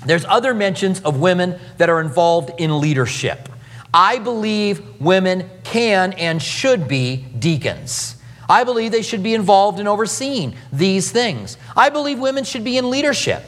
There's 0.05 0.25
other 0.25 0.55
mentions 0.55 1.01
of 1.01 1.21
women 1.21 1.59
that 1.79 1.89
are 1.89 2.01
involved 2.01 2.51
in 2.59 2.81
leadership. 2.81 3.49
I 3.95 4.19
believe 4.19 5.01
women 5.01 5.49
can 5.65 6.13
and 6.15 6.41
should 6.43 6.89
be 6.89 7.25
deacons. 7.39 8.17
I 8.49 8.65
believe 8.65 8.93
they 8.93 9.03
should 9.03 9.23
be 9.23 9.35
involved 9.35 9.79
in 9.79 9.87
overseeing 9.87 10.55
these 10.73 11.11
things. 11.11 11.57
I 11.77 11.91
believe 11.91 12.19
women 12.19 12.45
should 12.45 12.65
be 12.65 12.77
in 12.77 12.91
leadership. 12.91 13.43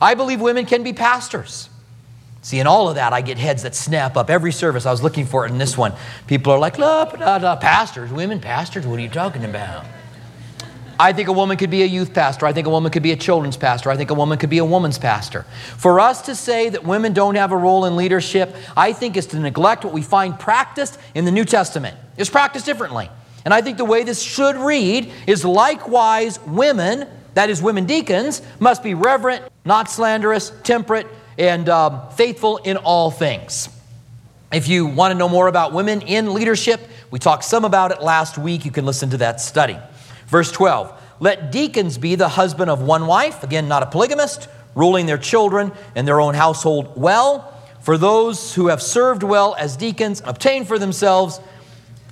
I 0.00 0.14
believe 0.14 0.40
women 0.40 0.66
can 0.66 0.82
be 0.82 0.92
pastors. 0.92 1.68
See, 2.40 2.60
in 2.60 2.66
all 2.66 2.88
of 2.88 2.94
that, 2.94 3.12
I 3.12 3.20
get 3.20 3.36
heads 3.36 3.64
that 3.64 3.74
snap 3.74 4.16
up. 4.16 4.30
Every 4.30 4.52
service, 4.52 4.86
I 4.86 4.90
was 4.90 5.02
looking 5.02 5.26
for 5.26 5.44
it 5.44 5.50
in 5.50 5.58
this 5.58 5.76
one. 5.76 5.92
People 6.26 6.52
are 6.52 6.58
like, 6.58 6.78
la, 6.78 7.04
da, 7.04 7.38
da, 7.38 7.56
pastors, 7.56 8.12
women 8.12 8.40
pastors, 8.40 8.86
what 8.86 8.98
are 8.98 9.02
you 9.02 9.08
talking 9.08 9.44
about? 9.44 9.84
I 11.00 11.12
think 11.12 11.28
a 11.28 11.32
woman 11.32 11.56
could 11.56 11.70
be 11.70 11.82
a 11.82 11.86
youth 11.86 12.12
pastor. 12.12 12.44
I 12.44 12.52
think 12.52 12.66
a 12.66 12.70
woman 12.70 12.90
could 12.90 13.04
be 13.04 13.12
a 13.12 13.16
children's 13.16 13.56
pastor. 13.56 13.90
I 13.90 13.96
think 13.96 14.10
a 14.10 14.14
woman 14.14 14.36
could 14.36 14.50
be 14.50 14.58
a 14.58 14.64
woman's 14.64 14.98
pastor. 14.98 15.46
For 15.76 16.00
us 16.00 16.22
to 16.22 16.34
say 16.34 16.70
that 16.70 16.82
women 16.84 17.12
don't 17.12 17.36
have 17.36 17.52
a 17.52 17.56
role 17.56 17.84
in 17.84 17.94
leadership, 17.94 18.54
I 18.76 18.92
think 18.92 19.16
is 19.16 19.26
to 19.28 19.38
neglect 19.38 19.84
what 19.84 19.94
we 19.94 20.02
find 20.02 20.38
practiced 20.38 20.98
in 21.14 21.24
the 21.24 21.30
New 21.30 21.44
Testament. 21.44 21.96
It's 22.16 22.30
practiced 22.30 22.66
differently. 22.66 23.08
And 23.44 23.54
I 23.54 23.62
think 23.62 23.78
the 23.78 23.84
way 23.84 24.02
this 24.02 24.20
should 24.20 24.56
read 24.56 25.12
is 25.28 25.44
likewise 25.44 26.40
women, 26.44 27.06
that 27.34 27.48
is, 27.48 27.62
women 27.62 27.86
deacons, 27.86 28.42
must 28.58 28.82
be 28.82 28.94
reverent, 28.94 29.44
not 29.64 29.88
slanderous, 29.88 30.52
temperate, 30.64 31.06
and 31.38 31.68
um, 31.68 32.10
faithful 32.10 32.56
in 32.58 32.76
all 32.76 33.12
things. 33.12 33.68
If 34.52 34.66
you 34.66 34.86
want 34.86 35.12
to 35.12 35.18
know 35.18 35.28
more 35.28 35.46
about 35.46 35.72
women 35.72 36.00
in 36.02 36.34
leadership, 36.34 36.80
we 37.12 37.20
talked 37.20 37.44
some 37.44 37.64
about 37.64 37.92
it 37.92 38.02
last 38.02 38.36
week. 38.36 38.64
You 38.64 38.72
can 38.72 38.84
listen 38.84 39.10
to 39.10 39.18
that 39.18 39.40
study. 39.40 39.78
Verse 40.28 40.52
12 40.52 40.92
Let 41.20 41.50
deacons 41.50 41.98
be 41.98 42.14
the 42.14 42.28
husband 42.28 42.70
of 42.70 42.80
one 42.80 43.06
wife, 43.06 43.42
again, 43.42 43.68
not 43.68 43.82
a 43.82 43.86
polygamist, 43.86 44.48
ruling 44.74 45.06
their 45.06 45.18
children 45.18 45.72
and 45.94 46.06
their 46.06 46.20
own 46.20 46.34
household 46.34 46.92
well. 46.96 47.54
For 47.80 47.98
those 47.98 48.54
who 48.54 48.68
have 48.68 48.82
served 48.82 49.22
well 49.22 49.54
as 49.58 49.76
deacons, 49.76 50.22
obtain 50.24 50.64
for 50.64 50.78
themselves 50.78 51.40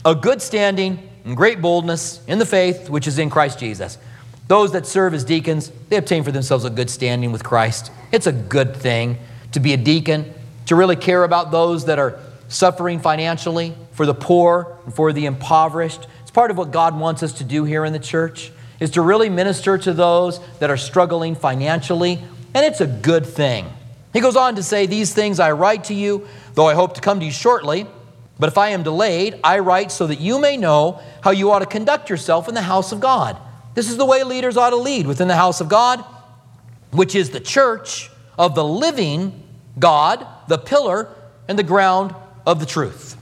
a 0.05 0.14
good 0.14 0.40
standing 0.40 1.09
and 1.24 1.37
great 1.37 1.61
boldness 1.61 2.24
in 2.26 2.38
the 2.38 2.46
faith 2.46 2.88
which 2.88 3.07
is 3.07 3.18
in 3.18 3.31
Christ 3.31 3.59
Jesus. 3.59 3.98
Those 4.48 4.72
that 4.72 4.87
serve 4.87 5.12
as 5.12 5.24
deacons, 5.24 5.72
they 5.88 5.96
obtain 5.96 6.22
for 6.22 6.31
themselves 6.31 6.64
a 6.64 6.70
good 6.70 6.88
standing 6.88 7.33
with 7.33 7.42
Christ. 7.42 7.90
It's 8.12 8.29
a 8.29 8.33
good 8.33 8.76
thing 8.76 9.18
to 9.52 9.61
be 9.61 9.72
a 9.72 9.76
deacon, 9.76 10.33
to 10.66 10.76
really 10.76 10.96
care 10.96 11.24
about 11.24 11.50
those 11.50 11.87
that 11.87 11.98
are 11.98 12.18
suffering 12.48 13.00
financially, 13.00 13.74
for 13.90 14.07
the 14.07 14.14
poor, 14.14 14.79
and 14.85 14.94
for 14.94 15.12
the 15.12 15.26
impoverished, 15.26 16.07
part 16.37 16.51
of 16.51 16.59
what 16.59 16.70
God 16.70 17.01
wants 17.01 17.22
us 17.22 17.33
to 17.33 17.44
do 17.44 17.64
here 17.64 17.87
in 17.87 17.94
the 17.94 17.99
church 17.99 18.53
is 18.79 18.90
to 18.90 19.01
really 19.01 19.31
minister 19.31 19.79
to 19.79 19.94
those 19.94 20.38
that 20.59 20.68
are 20.68 20.77
struggling 20.77 21.35
financially, 21.35 22.22
and 22.53 22.66
it's 22.66 22.83
a 22.83 22.87
good 22.87 23.25
thing. 23.25 23.64
He 24.12 24.20
goes 24.20 24.37
on 24.37 24.57
to 24.57 24.62
say, 24.62 24.85
These 24.85 25.14
things 25.14 25.40
I 25.40 25.53
write 25.53 25.85
to 25.85 25.94
you, 25.94 26.29
though 26.53 26.66
I 26.66 26.75
hope 26.75 26.92
to 26.96 27.01
come 27.01 27.20
to 27.20 27.25
you 27.25 27.33
shortly. 27.33 27.87
But 28.38 28.49
if 28.49 28.59
I 28.59 28.68
am 28.68 28.83
delayed, 28.83 29.40
I 29.42 29.61
write 29.61 29.90
so 29.90 30.07
that 30.09 30.20
you 30.20 30.38
may 30.38 30.59
know 30.59 31.01
how 31.22 31.31
you 31.31 31.53
ought 31.53 31.61
to 31.61 31.66
conduct 31.66 32.11
yourself 32.11 32.49
in 32.49 32.55
the 32.55 32.61
house 32.61 32.92
of 32.92 33.01
God. 33.01 33.38
This 33.72 33.88
is 33.88 33.96
the 33.96 34.05
way 34.05 34.22
leaders 34.22 34.59
ought 34.59 34.70
to 34.70 34.77
lead 34.77 35.07
within 35.07 35.29
the 35.29 35.37
house 35.37 35.62
of 35.62 35.70
God, 35.70 36.05
which 36.90 37.14
is 37.14 37.31
the 37.31 37.40
church 37.40 38.11
of 38.38 38.55
the 38.55 38.64
living 38.64 39.42
God, 39.79 40.27
the 40.49 40.59
pillar 40.59 41.09
and 41.49 41.59
the 41.59 41.62
ground 41.62 42.14
of 42.44 42.61
the 42.61 42.66
truth. 42.66 43.15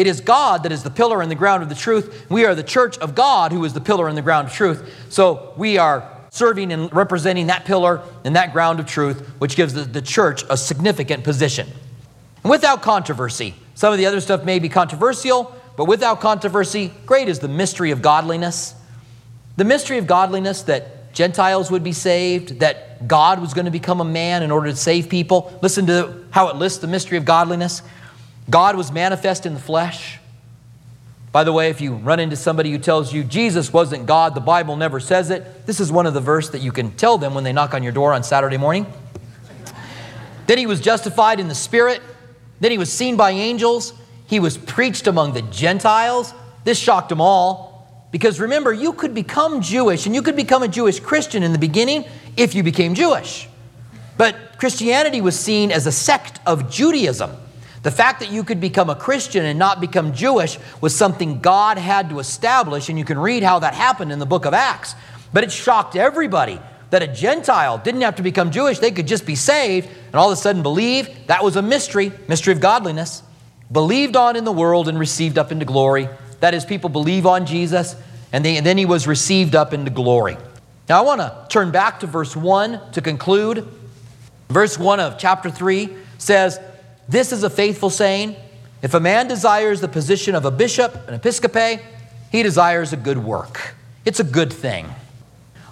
It 0.00 0.06
is 0.06 0.22
God 0.22 0.62
that 0.62 0.72
is 0.72 0.82
the 0.82 0.90
pillar 0.90 1.20
and 1.20 1.30
the 1.30 1.34
ground 1.34 1.62
of 1.62 1.68
the 1.68 1.74
truth. 1.74 2.24
We 2.30 2.46
are 2.46 2.54
the 2.54 2.62
church 2.62 2.96
of 3.00 3.14
God 3.14 3.52
who 3.52 3.62
is 3.66 3.74
the 3.74 3.82
pillar 3.82 4.08
and 4.08 4.16
the 4.16 4.22
ground 4.22 4.48
of 4.48 4.54
truth. 4.54 4.90
So 5.10 5.52
we 5.58 5.76
are 5.76 6.10
serving 6.30 6.72
and 6.72 6.90
representing 6.90 7.48
that 7.48 7.66
pillar 7.66 8.00
and 8.24 8.34
that 8.34 8.54
ground 8.54 8.80
of 8.80 8.86
truth, 8.86 9.20
which 9.40 9.56
gives 9.56 9.74
the, 9.74 9.82
the 9.82 10.00
church 10.00 10.42
a 10.48 10.56
significant 10.56 11.22
position. 11.22 11.68
And 12.42 12.50
without 12.50 12.80
controversy, 12.80 13.54
some 13.74 13.92
of 13.92 13.98
the 13.98 14.06
other 14.06 14.22
stuff 14.22 14.42
may 14.42 14.58
be 14.58 14.70
controversial, 14.70 15.54
but 15.76 15.84
without 15.84 16.18
controversy, 16.22 16.94
great 17.04 17.28
is 17.28 17.40
the 17.40 17.48
mystery 17.48 17.90
of 17.90 18.00
godliness. 18.00 18.74
The 19.58 19.64
mystery 19.64 19.98
of 19.98 20.06
godliness 20.06 20.62
that 20.62 21.12
Gentiles 21.12 21.70
would 21.70 21.84
be 21.84 21.92
saved, 21.92 22.60
that 22.60 23.06
God 23.06 23.38
was 23.38 23.52
going 23.52 23.66
to 23.66 23.70
become 23.70 24.00
a 24.00 24.06
man 24.06 24.42
in 24.42 24.50
order 24.50 24.70
to 24.70 24.76
save 24.76 25.10
people. 25.10 25.58
Listen 25.60 25.86
to 25.88 26.24
how 26.30 26.48
it 26.48 26.56
lists 26.56 26.78
the 26.78 26.86
mystery 26.86 27.18
of 27.18 27.26
godliness. 27.26 27.82
God 28.50 28.76
was 28.76 28.92
manifest 28.92 29.46
in 29.46 29.54
the 29.54 29.60
flesh. 29.60 30.18
By 31.32 31.44
the 31.44 31.52
way, 31.52 31.70
if 31.70 31.80
you 31.80 31.94
run 31.94 32.18
into 32.18 32.34
somebody 32.34 32.72
who 32.72 32.78
tells 32.78 33.12
you 33.12 33.22
Jesus 33.22 33.72
wasn't 33.72 34.06
God, 34.06 34.34
the 34.34 34.40
Bible 34.40 34.76
never 34.76 34.98
says 34.98 35.30
it, 35.30 35.66
this 35.66 35.78
is 35.78 35.92
one 35.92 36.06
of 36.06 36.14
the 36.14 36.20
verses 36.20 36.50
that 36.50 36.60
you 36.60 36.72
can 36.72 36.90
tell 36.92 37.18
them 37.18 37.34
when 37.34 37.44
they 37.44 37.52
knock 37.52 37.72
on 37.72 37.84
your 37.84 37.92
door 37.92 38.12
on 38.12 38.24
Saturday 38.24 38.56
morning. 38.56 38.86
Then 40.48 40.58
he 40.58 40.66
was 40.66 40.80
justified 40.80 41.38
in 41.38 41.46
the 41.46 41.54
Spirit. 41.54 42.02
Then 42.58 42.72
he 42.72 42.78
was 42.78 42.92
seen 42.92 43.16
by 43.16 43.30
angels. 43.30 43.92
He 44.26 44.40
was 44.40 44.58
preached 44.58 45.06
among 45.06 45.32
the 45.32 45.42
Gentiles. 45.42 46.34
This 46.64 46.78
shocked 46.78 47.08
them 47.08 47.20
all 47.20 47.70
because 48.10 48.40
remember, 48.40 48.72
you 48.72 48.92
could 48.92 49.14
become 49.14 49.60
Jewish 49.62 50.06
and 50.06 50.14
you 50.14 50.22
could 50.22 50.36
become 50.36 50.62
a 50.64 50.68
Jewish 50.68 50.98
Christian 50.98 51.44
in 51.44 51.52
the 51.52 51.58
beginning 51.58 52.04
if 52.36 52.54
you 52.54 52.62
became 52.62 52.94
Jewish. 52.94 53.48
But 54.16 54.58
Christianity 54.58 55.20
was 55.20 55.38
seen 55.38 55.70
as 55.70 55.86
a 55.86 55.92
sect 55.92 56.40
of 56.44 56.70
Judaism. 56.70 57.30
The 57.82 57.90
fact 57.90 58.20
that 58.20 58.30
you 58.30 58.44
could 58.44 58.60
become 58.60 58.90
a 58.90 58.94
Christian 58.94 59.44
and 59.44 59.58
not 59.58 59.80
become 59.80 60.12
Jewish 60.12 60.58
was 60.80 60.94
something 60.94 61.40
God 61.40 61.78
had 61.78 62.10
to 62.10 62.18
establish, 62.18 62.88
and 62.88 62.98
you 62.98 63.04
can 63.04 63.18
read 63.18 63.42
how 63.42 63.60
that 63.60 63.74
happened 63.74 64.12
in 64.12 64.18
the 64.18 64.26
book 64.26 64.44
of 64.44 64.52
Acts. 64.52 64.94
But 65.32 65.44
it 65.44 65.52
shocked 65.52 65.96
everybody 65.96 66.60
that 66.90 67.02
a 67.02 67.06
Gentile 67.06 67.78
didn't 67.78 68.02
have 68.02 68.16
to 68.16 68.22
become 68.22 68.50
Jewish, 68.50 68.80
they 68.80 68.90
could 68.90 69.06
just 69.06 69.24
be 69.24 69.36
saved 69.36 69.88
and 70.06 70.16
all 70.16 70.30
of 70.30 70.38
a 70.38 70.40
sudden 70.40 70.62
believe. 70.62 71.08
That 71.28 71.42
was 71.42 71.56
a 71.56 71.62
mystery, 71.62 72.12
mystery 72.28 72.52
of 72.52 72.60
godliness. 72.60 73.22
Believed 73.72 74.16
on 74.16 74.34
in 74.34 74.44
the 74.44 74.52
world 74.52 74.88
and 74.88 74.98
received 74.98 75.38
up 75.38 75.52
into 75.52 75.64
glory. 75.64 76.08
That 76.40 76.54
is, 76.54 76.64
people 76.64 76.90
believe 76.90 77.26
on 77.26 77.46
Jesus, 77.46 77.94
and, 78.32 78.44
they, 78.44 78.56
and 78.56 78.66
then 78.66 78.76
he 78.76 78.86
was 78.86 79.06
received 79.06 79.54
up 79.54 79.72
into 79.72 79.90
glory. 79.90 80.36
Now, 80.88 80.98
I 80.98 81.02
want 81.02 81.20
to 81.20 81.46
turn 81.48 81.70
back 81.70 82.00
to 82.00 82.08
verse 82.08 82.34
1 82.34 82.92
to 82.92 83.00
conclude. 83.00 83.68
Verse 84.48 84.76
1 84.76 84.98
of 84.98 85.18
chapter 85.18 85.50
3 85.50 85.94
says, 86.18 86.58
this 87.10 87.32
is 87.32 87.42
a 87.42 87.50
faithful 87.50 87.90
saying. 87.90 88.36
If 88.82 88.94
a 88.94 89.00
man 89.00 89.28
desires 89.28 89.80
the 89.80 89.88
position 89.88 90.34
of 90.34 90.44
a 90.44 90.50
bishop, 90.50 91.08
an 91.08 91.14
episcopate, 91.14 91.80
he 92.30 92.42
desires 92.42 92.92
a 92.92 92.96
good 92.96 93.18
work. 93.18 93.74
It's 94.04 94.20
a 94.20 94.24
good 94.24 94.52
thing. 94.52 94.88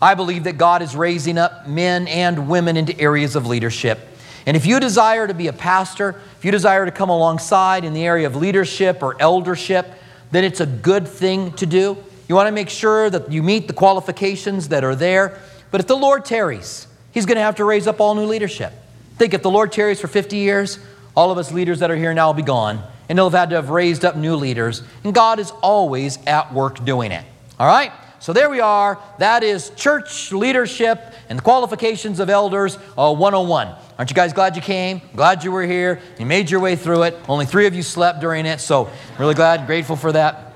I 0.03 0.15
believe 0.15 0.45
that 0.45 0.59
God 0.59 0.83
is 0.83 0.95
raising 0.95 1.39
up 1.39 1.67
men 1.67 2.07
and 2.09 2.49
women 2.49 2.77
into 2.77 2.99
areas 3.01 3.37
of 3.37 3.47
leadership. 3.47 3.99
And 4.47 4.57
if 4.57 4.67
you 4.67 4.81
desire 4.81 5.27
to 5.27 5.35
be 5.35 5.47
a 5.47 5.53
pastor, 5.53 6.21
if 6.37 6.45
you 6.45 6.51
desire 6.51 6.85
to 6.85 6.91
come 6.93 7.09
alongside 7.09 7.85
in 7.85 7.95
the 7.95 8.05
area 8.05 8.27
of 8.27 8.37
leadership 8.37 9.03
or 9.03 9.17
eldership, 9.21 9.87
then 10.31 10.45
it's 10.45 10.61
a 10.61 10.67
good 10.67 11.09
thing 11.09 11.53
to 11.53 11.67
do. 11.67 11.97
You 12.29 12.35
want 12.35 12.49
to 12.49 12.53
make 12.53 12.69
sure 12.69 13.09
that 13.11 13.33
you 13.33 13.43
meet 13.43 13.67
the 13.67 13.73
qualifications 13.73 14.69
that 14.69 14.85
are 14.85 14.95
there. 14.95 15.41
But 15.71 15.81
if 15.81 15.87
the 15.87 15.97
Lord 15.97 16.25
tarries, 16.25 16.87
He's 17.13 17.27
going 17.27 17.37
to 17.37 17.43
have 17.43 17.57
to 17.57 17.65
raise 17.65 17.87
up 17.87 18.01
all 18.01 18.15
new 18.15 18.27
leadership. 18.27 18.73
Think 19.17 19.35
if 19.35 19.43
the 19.43 19.51
Lord 19.51 19.73
tarries 19.73 20.01
for 20.01 20.07
50 20.07 20.37
years, 20.37 20.79
all 21.19 21.33
of 21.33 21.39
us 21.39 21.51
leaders 21.51 21.81
that 21.81 21.91
are 21.91 21.97
here 21.97 22.15
now 22.15 22.29
will 22.29 22.35
be 22.35 22.43
gone, 22.43 22.81
and 23.09 23.19
they'll 23.19 23.29
have 23.29 23.37
had 23.37 23.51
to 23.51 23.57
have 23.57 23.71
raised 23.71 24.05
up 24.05 24.15
new 24.15 24.37
leaders. 24.37 24.85
And 25.03 25.13
God 25.13 25.41
is 25.41 25.51
always 25.65 26.17
at 26.29 26.55
work 26.55 26.85
doing 26.85 27.11
it. 27.11 27.25
All 27.59 27.67
right? 27.67 27.91
So 28.21 28.33
there 28.33 28.49
we 28.49 28.61
are. 28.61 29.01
That 29.19 29.43
is 29.43 29.71
church 29.71 30.31
leadership 30.31 31.13
and 31.29 31.37
the 31.37 31.43
qualifications 31.43 32.21
of 32.21 32.31
elders 32.31 32.79
uh, 32.97 33.13
101. 33.13 33.75
Aren't 33.99 34.11
you 34.11 34.15
guys 34.15 34.33
glad 34.33 34.55
you 34.55 34.63
came? 34.63 35.01
Glad 35.17 35.43
you 35.43 35.51
were 35.51 35.65
here. 35.65 36.01
You 36.21 36.27
made 36.27 36.53
your 36.53 36.61
way 36.61 36.77
through 36.77 37.03
it. 37.03 37.17
Only 37.29 37.47
three 37.47 37.67
of 37.67 37.75
you 37.75 37.83
slept 37.83 38.21
during 38.21 38.47
it, 38.47 38.61
so 38.61 38.89
really 39.19 39.35
glad, 39.35 39.67
grateful 39.67 39.97
for 39.97 40.13
that. 40.13 40.53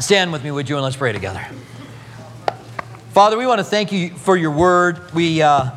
Stand 0.00 0.32
with 0.32 0.44
me, 0.44 0.50
would 0.50 0.68
you, 0.68 0.76
and 0.76 0.84
let's 0.84 0.96
pray 0.96 1.12
together. 1.12 1.42
Father, 3.12 3.38
we 3.38 3.46
want 3.46 3.60
to 3.60 3.64
thank 3.64 3.90
you 3.90 4.10
for 4.10 4.36
your 4.36 4.50
word. 4.50 5.14
We, 5.14 5.40
uh, 5.40 5.70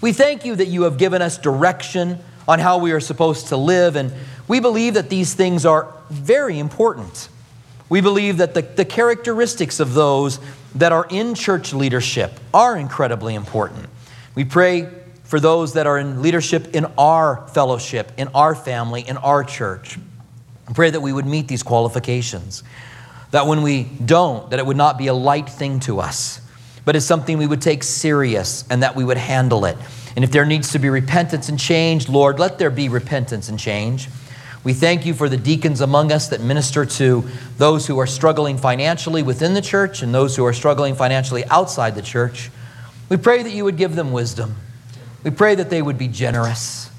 we 0.00 0.14
thank 0.14 0.46
you 0.46 0.56
that 0.56 0.68
you 0.68 0.84
have 0.84 0.96
given 0.96 1.20
us 1.20 1.36
direction 1.36 2.20
on 2.46 2.58
how 2.58 2.78
we 2.78 2.92
are 2.92 3.00
supposed 3.00 3.48
to 3.48 3.56
live. 3.56 3.96
And 3.96 4.12
we 4.48 4.60
believe 4.60 4.94
that 4.94 5.10
these 5.10 5.34
things 5.34 5.64
are 5.64 5.92
very 6.10 6.58
important. 6.58 7.28
We 7.88 8.00
believe 8.00 8.38
that 8.38 8.54
the, 8.54 8.62
the 8.62 8.84
characteristics 8.84 9.80
of 9.80 9.94
those 9.94 10.40
that 10.74 10.92
are 10.92 11.06
in 11.08 11.34
church 11.34 11.72
leadership 11.72 12.32
are 12.52 12.76
incredibly 12.76 13.34
important. 13.34 13.86
We 14.34 14.44
pray 14.44 14.88
for 15.24 15.40
those 15.40 15.74
that 15.74 15.86
are 15.86 15.98
in 15.98 16.20
leadership 16.20 16.74
in 16.74 16.86
our 16.98 17.46
fellowship, 17.48 18.12
in 18.16 18.28
our 18.28 18.54
family, 18.54 19.06
in 19.06 19.16
our 19.16 19.44
church. 19.44 19.98
I 20.68 20.72
pray 20.72 20.90
that 20.90 21.00
we 21.00 21.12
would 21.12 21.26
meet 21.26 21.48
these 21.48 21.62
qualifications. 21.62 22.62
That 23.30 23.46
when 23.46 23.62
we 23.62 23.84
don't, 23.84 24.50
that 24.50 24.58
it 24.58 24.66
would 24.66 24.76
not 24.76 24.98
be 24.98 25.08
a 25.08 25.14
light 25.14 25.48
thing 25.48 25.80
to 25.80 26.00
us, 26.00 26.40
but 26.84 26.96
it's 26.96 27.06
something 27.06 27.38
we 27.38 27.46
would 27.46 27.62
take 27.62 27.82
serious 27.82 28.64
and 28.70 28.82
that 28.82 28.96
we 28.96 29.04
would 29.04 29.16
handle 29.16 29.64
it 29.64 29.76
and 30.16 30.24
if 30.24 30.30
there 30.30 30.46
needs 30.46 30.72
to 30.72 30.78
be 30.78 30.88
repentance 30.90 31.48
and 31.48 31.58
change, 31.58 32.08
Lord, 32.08 32.38
let 32.38 32.58
there 32.58 32.70
be 32.70 32.88
repentance 32.88 33.48
and 33.48 33.58
change. 33.58 34.08
We 34.62 34.72
thank 34.72 35.04
you 35.04 35.12
for 35.12 35.28
the 35.28 35.36
deacons 35.36 35.80
among 35.80 36.10
us 36.10 36.28
that 36.28 36.40
minister 36.40 36.86
to 36.86 37.24
those 37.58 37.86
who 37.86 37.98
are 37.98 38.06
struggling 38.06 38.56
financially 38.56 39.22
within 39.22 39.52
the 39.52 39.60
church 39.60 40.02
and 40.02 40.14
those 40.14 40.36
who 40.36 40.44
are 40.46 40.54
struggling 40.54 40.94
financially 40.94 41.44
outside 41.46 41.94
the 41.94 42.02
church. 42.02 42.50
We 43.08 43.18
pray 43.18 43.42
that 43.42 43.52
you 43.52 43.64
would 43.64 43.76
give 43.76 43.94
them 43.94 44.12
wisdom. 44.12 44.54
We 45.22 45.30
pray 45.30 45.54
that 45.56 45.68
they 45.68 45.82
would 45.82 45.98
be 45.98 46.08
generous. 46.08 46.90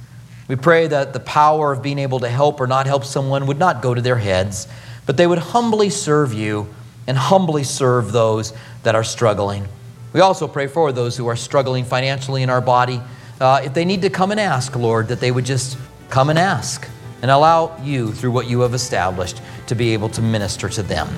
We 0.48 0.56
pray 0.56 0.88
that 0.88 1.14
the 1.14 1.20
power 1.20 1.72
of 1.72 1.82
being 1.82 1.98
able 1.98 2.20
to 2.20 2.30
help 2.30 2.60
or 2.60 2.68
not 2.68 2.86
help 2.86 3.04
someone 3.04 3.48
would 3.48 3.58
not 3.58 3.82
go 3.82 3.96
to 3.96 4.02
their 4.02 4.18
heads, 4.18 4.68
but 5.08 5.18
they 5.18 5.26
would 5.26 5.40
humbly 5.40 5.90
serve 5.90 6.34
you 6.34 6.68
and 7.08 7.18
humbly 7.18 7.64
serve 7.64 8.12
those 8.12 8.54
that 8.84 8.94
are 8.94 9.04
struggling. 9.04 9.68
We 10.16 10.22
also 10.22 10.48
pray 10.48 10.68
for 10.68 10.94
those 10.94 11.18
who 11.18 11.28
are 11.28 11.36
struggling 11.36 11.84
financially 11.84 12.42
in 12.42 12.50
our 12.50 12.62
body. 12.62 13.02
Uh, 13.42 13.60
if 13.66 13.74
they 13.74 13.84
need 13.84 14.02
to 14.04 14.10
come 14.10 14.32
and 14.32 14.40
ask, 14.40 14.74
Lord, 14.74 15.10
that 15.10 15.20
they 15.20 15.30
would 15.30 15.44
just 15.44 15.78
come 16.10 16.30
and 16.30 16.40
ask 16.40 16.88
and 17.22 17.30
allow 17.30 17.78
you, 17.84 18.14
through 18.14 18.32
what 18.32 18.48
you 18.48 18.62
have 18.62 18.74
established, 18.74 19.42
to 19.68 19.76
be 19.76 19.92
able 19.92 20.08
to 20.08 20.22
minister 20.22 20.70
to 20.70 20.84
them. 20.84 21.10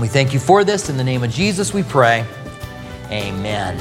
We 0.00 0.08
thank 0.08 0.34
you 0.34 0.40
for 0.40 0.64
this. 0.64 0.90
In 0.90 0.96
the 0.96 1.04
name 1.04 1.22
of 1.22 1.30
Jesus, 1.30 1.72
we 1.72 1.84
pray. 1.84 2.26
Amen. 3.12 3.78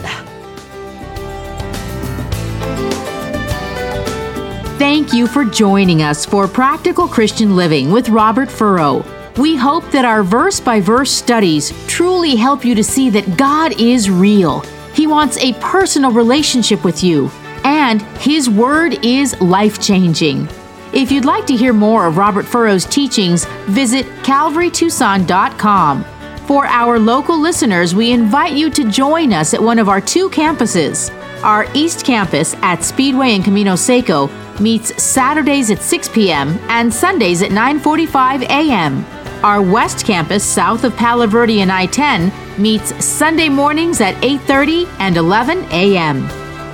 Thank 4.78 5.12
you 5.12 5.26
for 5.26 5.44
joining 5.44 6.04
us 6.04 6.24
for 6.24 6.48
Practical 6.48 7.08
Christian 7.08 7.56
Living 7.56 7.92
with 7.92 8.10
Robert 8.10 8.50
Furrow. 8.50 9.15
We 9.38 9.58
hope 9.58 9.92
that 9.92 10.06
our 10.06 10.24
verse 10.24 10.62
by 10.62 10.80
verse 10.80 11.12
studies 11.12 11.74
truly 11.88 12.36
help 12.36 12.64
you 12.64 12.74
to 12.74 12.84
see 12.84 13.10
that 13.10 13.38
God 13.38 13.80
is 13.80 14.10
real. 14.10 14.62
He 14.94 15.08
wants 15.08 15.38
a 15.38 15.54
personal 15.56 16.12
relationship 16.12 16.86
with 16.86 17.04
you, 17.04 17.30
and 17.66 18.02
His 18.20 18.50
Word 18.50 19.04
is 19.06 19.40
life 19.42 19.82
changing. 19.82 20.48
If 20.94 21.12
you'd 21.12 21.26
like 21.26 21.46
to 21.48 21.56
hear 21.56 21.74
more 21.74 22.08
of 22.08 22.16
Robert 22.16 22.46
Furrow's 22.46 22.86
teachings, 22.86 23.44
visit 23.66 24.06
calvarytucson.com. 24.24 26.06
For 26.46 26.66
our 26.68 26.98
local 26.98 27.38
listeners, 27.38 27.94
we 27.94 28.12
invite 28.12 28.54
you 28.54 28.70
to 28.70 28.90
join 28.90 29.34
us 29.34 29.54
at 29.54 29.62
one 29.62 29.80
of 29.80 29.90
our 29.90 30.00
two 30.00 30.30
campuses. 30.30 31.12
Our 31.44 31.68
East 31.74 32.06
Campus 32.06 32.54
at 32.62 32.84
Speedway 32.84 33.32
and 33.32 33.44
Camino 33.44 33.76
Seco 33.76 34.30
meets 34.62 35.04
Saturdays 35.04 35.72
at 35.72 35.82
6 35.82 36.08
p.m. 36.10 36.58
and 36.70 36.94
Sundays 36.94 37.42
at 37.42 37.52
9:45 37.52 38.44
a.m. 38.44 39.06
Our 39.44 39.62
West 39.62 40.06
Campus, 40.06 40.44
south 40.44 40.84
of 40.84 40.96
Palo 40.96 41.28
Verde 41.28 41.62
and 41.62 41.72
I-10, 41.72 42.32
meets 42.58 43.04
Sunday 43.04 43.50
mornings 43.50 44.00
at 44.02 44.16
8:30 44.24 44.88
and 45.00 45.18
11 45.18 45.66
a.m. 45.72 46.28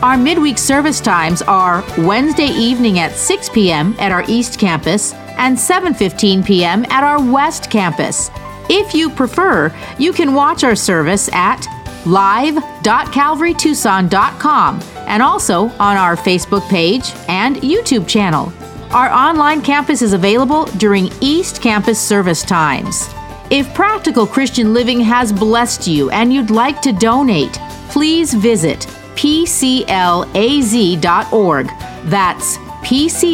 Our 0.04 0.18
midweek 0.18 0.58
service 0.58 1.00
times 1.00 1.42
are 1.44 1.84
Wednesday 1.98 2.48
evening 2.48 3.00
at 3.00 3.12
6 3.12 3.50
p.m. 3.50 3.96
at 4.00 4.12
our 4.12 4.24
East 4.28 4.60
Campus 4.60 5.14
and 5.38 5.58
7:15 5.58 6.46
p.m. 6.46 6.86
at 6.90 7.04
our 7.04 7.22
West 7.22 7.70
Campus. 7.70 8.32
If 8.70 8.94
you 8.94 9.10
prefer, 9.10 9.74
you 9.98 10.14
can 10.14 10.34
watch 10.34 10.64
our 10.64 10.76
service 10.76 11.30
at 11.34 11.68
live.calvarytucson.com 12.06 14.80
and 15.08 15.22
also 15.22 15.64
on 15.64 15.98
our 15.98 16.16
Facebook 16.16 16.66
page 16.70 17.12
and 17.28 17.58
YouTube 17.58 18.08
channel. 18.08 18.54
Our 18.94 19.10
online 19.10 19.62
campus 19.62 20.02
is 20.02 20.12
available 20.12 20.66
during 20.66 21.10
East 21.22 21.62
Campus 21.62 21.98
service 21.98 22.44
times. 22.44 23.08
If 23.50 23.74
Practical 23.74 24.28
Christian 24.28 24.74
Living 24.74 25.00
has 25.00 25.32
blessed 25.32 25.88
you 25.88 26.10
and 26.10 26.34
you'd 26.34 26.52
like 26.52 26.82
to 26.82 26.92
donate, 26.92 27.54
please 27.88 28.34
visit 28.34 28.80
pclaz.org. 29.16 29.88
That's 32.04 32.58
pclaz.org, 32.58 33.32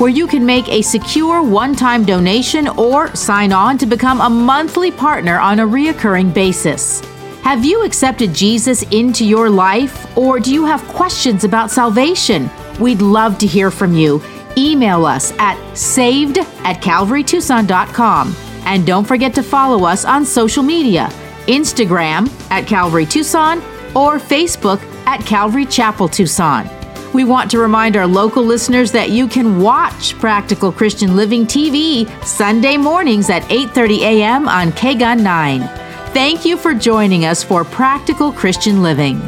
where 0.00 0.10
you 0.10 0.26
can 0.26 0.44
make 0.44 0.68
a 0.68 0.82
secure 0.82 1.40
one 1.40 1.76
time 1.76 2.04
donation 2.04 2.66
or 2.66 3.14
sign 3.14 3.52
on 3.52 3.78
to 3.78 3.86
become 3.86 4.20
a 4.22 4.28
monthly 4.28 4.90
partner 4.90 5.38
on 5.38 5.60
a 5.60 5.66
reoccurring 5.66 6.34
basis. 6.34 7.00
Have 7.42 7.64
you 7.64 7.84
accepted 7.84 8.34
Jesus 8.34 8.82
into 8.90 9.24
your 9.24 9.48
life, 9.48 10.18
or 10.18 10.40
do 10.40 10.52
you 10.52 10.64
have 10.64 10.82
questions 10.88 11.44
about 11.44 11.70
salvation? 11.70 12.50
We'd 12.80 13.02
love 13.02 13.38
to 13.38 13.46
hear 13.46 13.70
from 13.70 13.94
you. 13.94 14.22
Email 14.56 15.06
us 15.06 15.32
at 15.38 15.58
saved 15.76 16.38
at 16.38 16.82
calvarytucson.com. 16.82 18.36
And 18.64 18.86
don't 18.86 19.06
forget 19.06 19.34
to 19.34 19.42
follow 19.42 19.86
us 19.86 20.04
on 20.04 20.24
social 20.24 20.62
media 20.62 21.08
Instagram 21.46 22.30
at 22.50 22.66
Calvary 22.66 23.06
Tucson 23.06 23.58
or 23.94 24.18
Facebook 24.18 24.82
at 25.06 25.24
Calvary 25.24 25.64
Chapel 25.64 26.08
Tucson. 26.08 26.68
We 27.14 27.24
want 27.24 27.50
to 27.52 27.58
remind 27.58 27.96
our 27.96 28.06
local 28.06 28.42
listeners 28.42 28.92
that 28.92 29.10
you 29.10 29.26
can 29.26 29.60
watch 29.60 30.16
Practical 30.18 30.70
Christian 30.70 31.16
Living 31.16 31.46
TV 31.46 32.06
Sunday 32.22 32.76
mornings 32.76 33.30
at 33.30 33.42
8:30 33.44 34.00
a.m. 34.00 34.48
on 34.48 34.72
KGUN 34.72 35.22
9. 35.22 35.60
Thank 36.12 36.44
you 36.44 36.58
for 36.58 36.74
joining 36.74 37.24
us 37.24 37.42
for 37.42 37.64
Practical 37.64 38.30
Christian 38.30 38.82
Living. 38.82 39.20